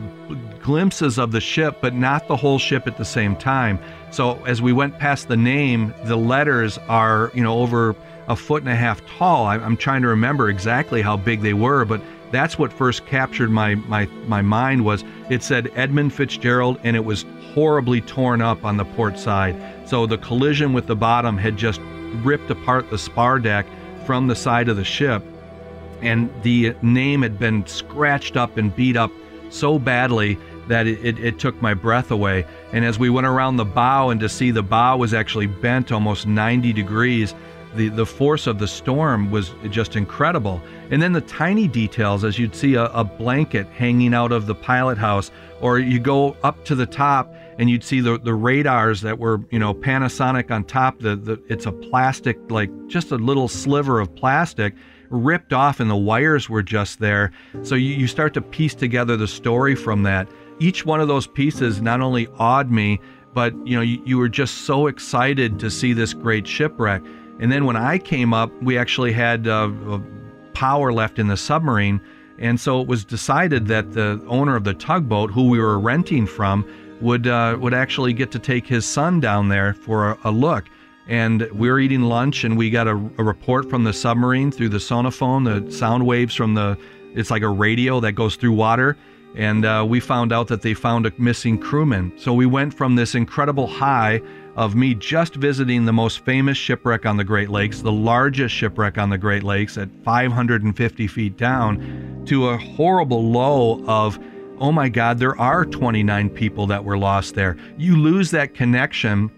glimpses 0.62 1.18
of 1.18 1.30
the 1.30 1.40
ship, 1.40 1.78
but 1.80 1.94
not 1.94 2.26
the 2.26 2.36
whole 2.36 2.58
ship 2.58 2.86
at 2.86 2.96
the 2.96 3.04
same 3.04 3.36
time. 3.36 3.78
So 4.10 4.42
as 4.44 4.62
we 4.62 4.72
went 4.72 4.98
past 4.98 5.28
the 5.28 5.36
name, 5.36 5.94
the 6.04 6.16
letters 6.16 6.78
are, 6.88 7.30
you 7.34 7.42
know, 7.42 7.58
over 7.60 7.94
a 8.28 8.36
foot 8.36 8.62
and 8.62 8.70
a 8.70 8.76
half 8.76 9.04
tall. 9.06 9.46
I'm 9.46 9.76
trying 9.76 10.02
to 10.02 10.08
remember 10.08 10.48
exactly 10.48 11.02
how 11.02 11.16
big 11.16 11.42
they 11.42 11.54
were, 11.54 11.84
but 11.84 12.00
that's 12.30 12.58
what 12.58 12.72
first 12.72 13.04
captured 13.04 13.50
my 13.50 13.74
my 13.74 14.06
my 14.26 14.40
mind 14.40 14.84
was 14.84 15.04
it 15.28 15.42
said 15.42 15.70
Edmund 15.74 16.14
Fitzgerald 16.14 16.78
and 16.82 16.96
it 16.96 17.04
was 17.04 17.26
horribly 17.52 18.00
torn 18.00 18.40
up 18.40 18.64
on 18.64 18.78
the 18.78 18.84
port 18.84 19.18
side. 19.18 19.54
So 19.86 20.06
the 20.06 20.18
collision 20.18 20.72
with 20.72 20.86
the 20.86 20.96
bottom 20.96 21.36
had 21.36 21.56
just 21.56 21.80
ripped 22.24 22.50
apart 22.50 22.88
the 22.90 22.98
spar 22.98 23.38
deck 23.38 23.66
from 24.06 24.28
the 24.28 24.36
side 24.36 24.68
of 24.68 24.76
the 24.76 24.84
ship 24.84 25.22
and 26.02 26.30
the 26.42 26.74
name 26.82 27.22
had 27.22 27.38
been 27.38 27.66
scratched 27.66 28.36
up 28.36 28.56
and 28.56 28.74
beat 28.74 28.96
up 28.96 29.10
so 29.50 29.78
badly 29.78 30.38
that 30.68 30.86
it, 30.86 31.04
it, 31.04 31.18
it, 31.18 31.38
took 31.38 31.60
my 31.60 31.74
breath 31.74 32.10
away. 32.10 32.46
And 32.72 32.84
as 32.84 32.98
we 32.98 33.10
went 33.10 33.26
around 33.26 33.56
the 33.56 33.64
bow 33.64 34.10
and 34.10 34.20
to 34.20 34.28
see 34.28 34.50
the 34.50 34.62
bow 34.62 34.96
was 34.96 35.12
actually 35.12 35.46
bent 35.46 35.92
almost 35.92 36.26
90 36.26 36.72
degrees, 36.72 37.34
the, 37.74 37.88
the 37.88 38.06
force 38.06 38.46
of 38.46 38.58
the 38.58 38.68
storm 38.68 39.30
was 39.30 39.52
just 39.70 39.96
incredible. 39.96 40.60
And 40.90 41.02
then 41.02 41.12
the 41.12 41.20
tiny 41.22 41.66
details, 41.66 42.22
as 42.24 42.38
you'd 42.38 42.54
see 42.54 42.74
a, 42.74 42.84
a 42.86 43.04
blanket 43.04 43.66
hanging 43.68 44.14
out 44.14 44.32
of 44.32 44.46
the 44.46 44.54
pilot 44.54 44.98
house, 44.98 45.30
or 45.60 45.78
you 45.78 45.98
go 45.98 46.36
up 46.42 46.64
to 46.66 46.74
the 46.74 46.86
top 46.86 47.34
and 47.58 47.68
you'd 47.70 47.84
see 47.84 48.00
the, 48.00 48.18
the 48.18 48.34
radars 48.34 49.00
that 49.02 49.18
were, 49.18 49.40
you 49.50 49.58
know, 49.58 49.74
Panasonic 49.74 50.50
on 50.50 50.64
top. 50.64 50.98
The, 51.00 51.16
the 51.16 51.42
it's 51.48 51.66
a 51.66 51.72
plastic, 51.72 52.38
like 52.50 52.70
just 52.88 53.10
a 53.10 53.16
little 53.16 53.48
sliver 53.48 54.00
of 54.00 54.14
plastic 54.14 54.74
ripped 55.12 55.52
off 55.52 55.78
and 55.78 55.90
the 55.90 55.96
wires 55.96 56.48
were 56.48 56.62
just 56.62 56.98
there. 56.98 57.30
So 57.62 57.74
you, 57.74 57.94
you 57.94 58.06
start 58.06 58.34
to 58.34 58.40
piece 58.40 58.74
together 58.74 59.16
the 59.16 59.28
story 59.28 59.74
from 59.74 60.02
that. 60.04 60.28
Each 60.58 60.84
one 60.84 61.00
of 61.00 61.08
those 61.08 61.26
pieces 61.26 61.80
not 61.80 62.00
only 62.00 62.26
awed 62.38 62.70
me, 62.70 63.00
but 63.34 63.54
you 63.66 63.76
know, 63.76 63.82
you, 63.82 64.02
you 64.04 64.18
were 64.18 64.28
just 64.28 64.62
so 64.62 64.86
excited 64.86 65.58
to 65.60 65.70
see 65.70 65.92
this 65.92 66.14
great 66.14 66.46
shipwreck. 66.46 67.02
And 67.38 67.52
then 67.52 67.64
when 67.64 67.76
I 67.76 67.98
came 67.98 68.34
up, 68.34 68.50
we 68.62 68.76
actually 68.76 69.12
had 69.12 69.46
uh, 69.46 69.70
power 70.54 70.92
left 70.92 71.18
in 71.18 71.28
the 71.28 71.36
submarine. 71.36 72.00
And 72.38 72.58
so 72.58 72.80
it 72.80 72.88
was 72.88 73.04
decided 73.04 73.66
that 73.68 73.92
the 73.92 74.22
owner 74.26 74.56
of 74.56 74.64
the 74.64 74.74
tugboat, 74.74 75.30
who 75.30 75.48
we 75.48 75.60
were 75.60 75.78
renting 75.78 76.26
from, 76.26 76.66
would 77.00 77.26
uh, 77.26 77.56
would 77.58 77.74
actually 77.74 78.12
get 78.12 78.30
to 78.30 78.38
take 78.38 78.66
his 78.66 78.86
son 78.86 79.18
down 79.18 79.48
there 79.48 79.74
for 79.74 80.10
a, 80.10 80.18
a 80.24 80.30
look 80.30 80.66
and 81.08 81.42
we 81.52 81.70
were 81.70 81.80
eating 81.80 82.02
lunch 82.02 82.44
and 82.44 82.56
we 82.56 82.70
got 82.70 82.86
a, 82.86 82.92
a, 82.92 83.24
report 83.24 83.68
from 83.68 83.84
the 83.84 83.92
submarine 83.92 84.52
through 84.52 84.68
the 84.68 84.78
sonophone 84.78 85.44
the 85.44 85.70
sound 85.72 86.06
waves 86.06 86.34
from 86.34 86.54
the 86.54 86.78
it's 87.14 87.30
like 87.30 87.42
a 87.42 87.48
radio 87.48 88.00
that 88.00 88.12
goes 88.12 88.36
through 88.36 88.52
water 88.52 88.96
and 89.34 89.64
uh, 89.64 89.84
we 89.88 90.00
found 90.00 90.32
out 90.32 90.48
that 90.48 90.62
they 90.62 90.74
found 90.74 91.06
a 91.06 91.12
missing 91.16 91.58
crewman. 91.58 92.12
So 92.18 92.34
we 92.34 92.46
went 92.46 92.74
from 92.74 92.96
this 92.96 93.14
incredible 93.14 93.66
high 93.66 94.20
of 94.56 94.74
me 94.74 94.94
just 94.94 95.36
visiting 95.36 95.86
the 95.86 95.92
most 95.92 96.24
famous 96.24 96.58
shipwreck 96.58 97.06
on 97.06 97.16
the 97.16 97.24
great 97.24 97.48
lakes 97.48 97.80
the 97.80 97.92
largest 97.92 98.54
shipwreck 98.54 98.98
on 98.98 99.08
the 99.08 99.16
great 99.16 99.42
lakes 99.42 99.78
at 99.78 99.88
550 100.04 101.06
feet 101.06 101.38
down 101.38 102.22
to 102.26 102.50
a 102.50 102.58
horrible 102.58 103.30
low 103.30 103.82
of 103.86 104.18
oh 104.58 104.70
my 104.70 104.90
god 104.90 105.18
there 105.18 105.38
are 105.40 105.64
29 105.64 106.28
people 106.28 106.66
that 106.66 106.84
were 106.84 106.98
lost 106.98 107.34
there. 107.34 107.56
You 107.78 107.96
lose 107.96 108.30
that 108.32 108.52
connection 108.52 109.30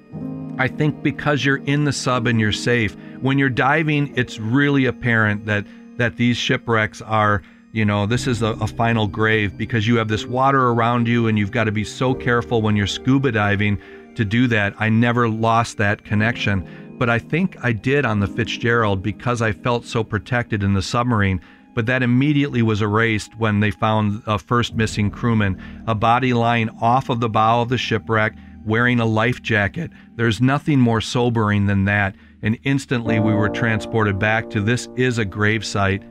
I 0.56 0.68
think 0.68 1.02
because 1.02 1.44
you're 1.44 1.64
in 1.64 1.84
the 1.84 1.92
sub 1.92 2.28
and 2.28 2.38
you're 2.38 2.52
safe. 2.52 2.96
When 3.20 3.38
you're 3.38 3.48
diving, 3.48 4.16
it's 4.16 4.38
really 4.38 4.86
apparent 4.86 5.46
that 5.46 5.66
that 5.96 6.16
these 6.16 6.36
shipwrecks 6.36 7.02
are, 7.02 7.42
you 7.72 7.84
know, 7.84 8.06
this 8.06 8.26
is 8.26 8.42
a, 8.42 8.52
a 8.60 8.66
final 8.66 9.06
grave 9.06 9.56
because 9.56 9.86
you 9.86 9.96
have 9.96 10.08
this 10.08 10.26
water 10.26 10.68
around 10.68 11.06
you 11.06 11.28
and 11.28 11.38
you've 11.38 11.52
got 11.52 11.64
to 11.64 11.72
be 11.72 11.84
so 11.84 12.14
careful 12.14 12.62
when 12.62 12.76
you're 12.76 12.86
scuba 12.86 13.32
diving 13.32 13.78
to 14.16 14.24
do 14.24 14.46
that. 14.48 14.74
I 14.78 14.88
never 14.88 15.28
lost 15.28 15.76
that 15.78 16.04
connection, 16.04 16.96
but 16.98 17.08
I 17.08 17.18
think 17.18 17.56
I 17.64 17.72
did 17.72 18.04
on 18.04 18.20
the 18.20 18.26
Fitzgerald 18.26 19.02
because 19.02 19.42
I 19.42 19.52
felt 19.52 19.84
so 19.84 20.02
protected 20.04 20.62
in 20.62 20.74
the 20.74 20.82
submarine. 20.82 21.40
But 21.74 21.86
that 21.86 22.04
immediately 22.04 22.62
was 22.62 22.82
erased 22.82 23.36
when 23.36 23.58
they 23.58 23.72
found 23.72 24.22
a 24.26 24.38
first 24.38 24.74
missing 24.74 25.10
crewman, 25.10 25.60
a 25.88 25.94
body 25.94 26.32
lying 26.32 26.70
off 26.80 27.08
of 27.08 27.18
the 27.18 27.28
bow 27.28 27.62
of 27.62 27.68
the 27.68 27.78
shipwreck 27.78 28.34
wearing 28.64 29.00
a 29.00 29.04
life 29.04 29.42
jacket. 29.42 29.90
There's 30.16 30.40
nothing 30.40 30.80
more 30.80 31.00
sobering 31.00 31.66
than 31.66 31.84
that. 31.84 32.16
And 32.42 32.58
instantly 32.64 33.20
we 33.20 33.34
were 33.34 33.48
transported 33.48 34.18
back 34.18 34.50
to 34.50 34.60
this 34.60 34.88
is 34.96 35.18
a 35.18 35.24
gravesite. 35.24 36.02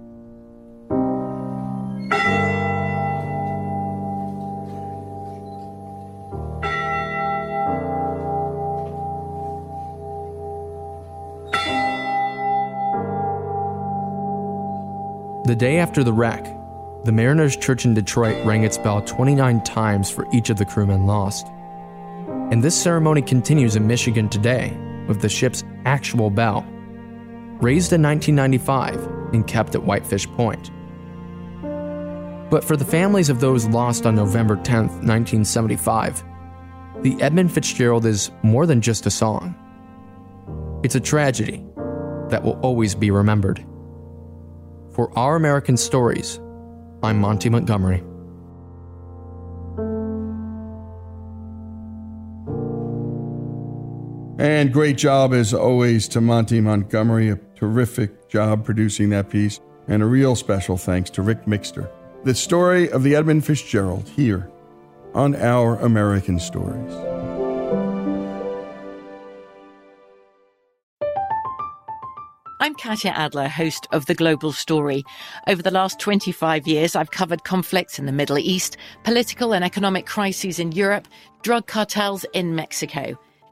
The 15.45 15.55
day 15.57 15.77
after 15.77 16.05
the 16.05 16.13
wreck, 16.13 16.45
the 17.03 17.11
Mariners 17.11 17.57
Church 17.57 17.83
in 17.83 17.93
Detroit 17.93 18.45
rang 18.45 18.63
its 18.63 18.77
bell 18.77 19.01
29 19.01 19.61
times 19.63 20.09
for 20.09 20.25
each 20.33 20.49
of 20.49 20.57
the 20.57 20.65
crewmen 20.65 21.05
lost. 21.05 21.47
And 22.53 22.63
this 22.63 22.79
ceremony 22.79 23.23
continues 23.23 23.75
in 23.75 23.87
Michigan 23.87 24.29
today 24.29 24.77
with 25.07 25.21
the 25.21 25.27
ship's 25.27 25.63
actual 25.85 26.29
bell, 26.29 26.61
raised 27.59 27.91
in 27.93 28.03
1995 28.03 29.33
and 29.33 29.47
kept 29.47 29.73
at 29.73 29.81
Whitefish 29.81 30.27
Point. 30.33 30.69
But 32.51 32.63
for 32.63 32.77
the 32.77 32.85
families 32.85 33.29
of 33.29 33.39
those 33.39 33.65
lost 33.65 34.05
on 34.05 34.13
November 34.13 34.55
10, 34.57 34.81
1975, 34.81 36.23
the 37.01 37.19
Edmund 37.23 37.51
Fitzgerald 37.51 38.05
is 38.05 38.29
more 38.43 38.67
than 38.67 38.81
just 38.81 39.07
a 39.07 39.09
song. 39.09 39.55
It's 40.83 40.93
a 40.93 40.99
tragedy 40.99 41.65
that 42.29 42.43
will 42.43 42.59
always 42.59 42.93
be 42.93 43.09
remembered. 43.09 43.65
For 44.91 45.11
Our 45.17 45.35
American 45.35 45.75
Stories, 45.75 46.39
I'm 47.01 47.19
Monty 47.19 47.49
Montgomery. 47.49 48.03
And 54.43 54.73
great 54.73 54.97
job, 54.97 55.33
as 55.33 55.53
always, 55.53 56.09
to 56.09 56.19
Monty 56.19 56.59
Montgomery. 56.59 57.29
A 57.29 57.39
terrific 57.55 58.27
job 58.27 58.65
producing 58.65 59.07
that 59.11 59.29
piece. 59.29 59.61
And 59.87 60.03
a 60.03 60.05
real 60.05 60.35
special 60.35 60.75
thanks 60.75 61.09
to 61.11 61.21
Rick 61.21 61.45
Mixter. 61.45 61.89
The 62.25 62.35
story 62.35 62.91
of 62.91 63.03
the 63.03 63.15
Edmund 63.15 63.45
Fitzgerald 63.45 64.09
here 64.09 64.51
on 65.13 65.33
Our 65.37 65.77
American 65.77 66.41
Stories. 66.41 66.93
I'm 72.59 72.75
Katya 72.75 73.11
Adler, 73.11 73.47
host 73.47 73.87
of 73.93 74.07
The 74.07 74.15
Global 74.15 74.51
Story. 74.51 75.05
Over 75.47 75.61
the 75.61 75.71
last 75.71 76.01
25 76.01 76.67
years, 76.67 76.97
I've 76.97 77.11
covered 77.11 77.45
conflicts 77.45 77.97
in 77.97 78.07
the 78.07 78.11
Middle 78.11 78.37
East, 78.37 78.75
political 79.05 79.53
and 79.53 79.63
economic 79.63 80.05
crises 80.05 80.59
in 80.59 80.73
Europe, 80.73 81.07
drug 81.43 81.65
cartels 81.65 82.25
in 82.33 82.55
Mexico. 82.55 83.17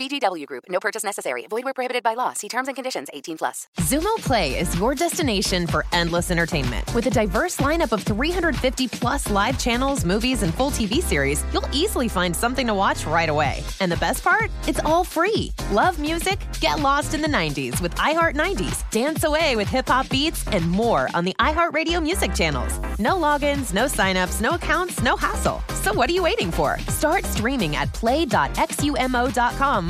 VGW 0.00 0.46
Group. 0.46 0.64
No 0.70 0.80
purchase 0.80 1.04
necessary. 1.04 1.46
Void 1.50 1.64
where 1.64 1.74
prohibited 1.74 2.02
by 2.02 2.14
law. 2.14 2.32
See 2.32 2.48
terms 2.48 2.68
and 2.68 2.74
conditions. 2.74 3.08
18 3.12 3.36
plus. 3.36 3.68
Xumo 3.80 4.16
Play 4.16 4.58
is 4.58 4.74
your 4.78 4.94
destination 4.94 5.66
for 5.66 5.84
endless 5.92 6.30
entertainment. 6.30 6.92
With 6.94 7.06
a 7.06 7.10
diverse 7.10 7.58
lineup 7.58 7.92
of 7.92 8.02
350 8.02 8.88
plus 8.88 9.30
live 9.30 9.58
channels, 9.58 10.06
movies, 10.06 10.42
and 10.42 10.54
full 10.54 10.70
TV 10.70 11.02
series, 11.02 11.44
you'll 11.52 11.68
easily 11.72 12.08
find 12.08 12.34
something 12.34 12.66
to 12.66 12.72
watch 12.72 13.04
right 13.04 13.28
away. 13.28 13.62
And 13.80 13.92
the 13.92 13.98
best 13.98 14.24
part? 14.24 14.50
It's 14.66 14.80
all 14.80 15.04
free. 15.04 15.52
Love 15.70 15.98
music? 15.98 16.38
Get 16.60 16.80
lost 16.80 17.12
in 17.12 17.20
the 17.20 17.28
90s 17.28 17.82
with 17.82 17.94
iHeart 17.96 18.36
90s. 18.36 18.90
Dance 18.90 19.24
away 19.24 19.54
with 19.54 19.68
hip 19.68 19.88
hop 19.88 20.08
beats 20.08 20.46
and 20.48 20.66
more 20.70 21.10
on 21.12 21.26
the 21.26 21.34
iHeartRadio 21.38 22.02
music 22.02 22.34
channels. 22.34 22.78
No 22.98 23.16
logins, 23.16 23.74
no 23.74 23.84
signups, 23.84 24.40
no 24.40 24.52
accounts, 24.52 25.02
no 25.02 25.14
hassle. 25.14 25.62
So 25.82 25.92
what 25.92 26.08
are 26.08 26.14
you 26.14 26.22
waiting 26.22 26.50
for? 26.50 26.78
Start 26.88 27.24
streaming 27.24 27.76
at 27.76 27.92
play.xumo.com 27.92 29.89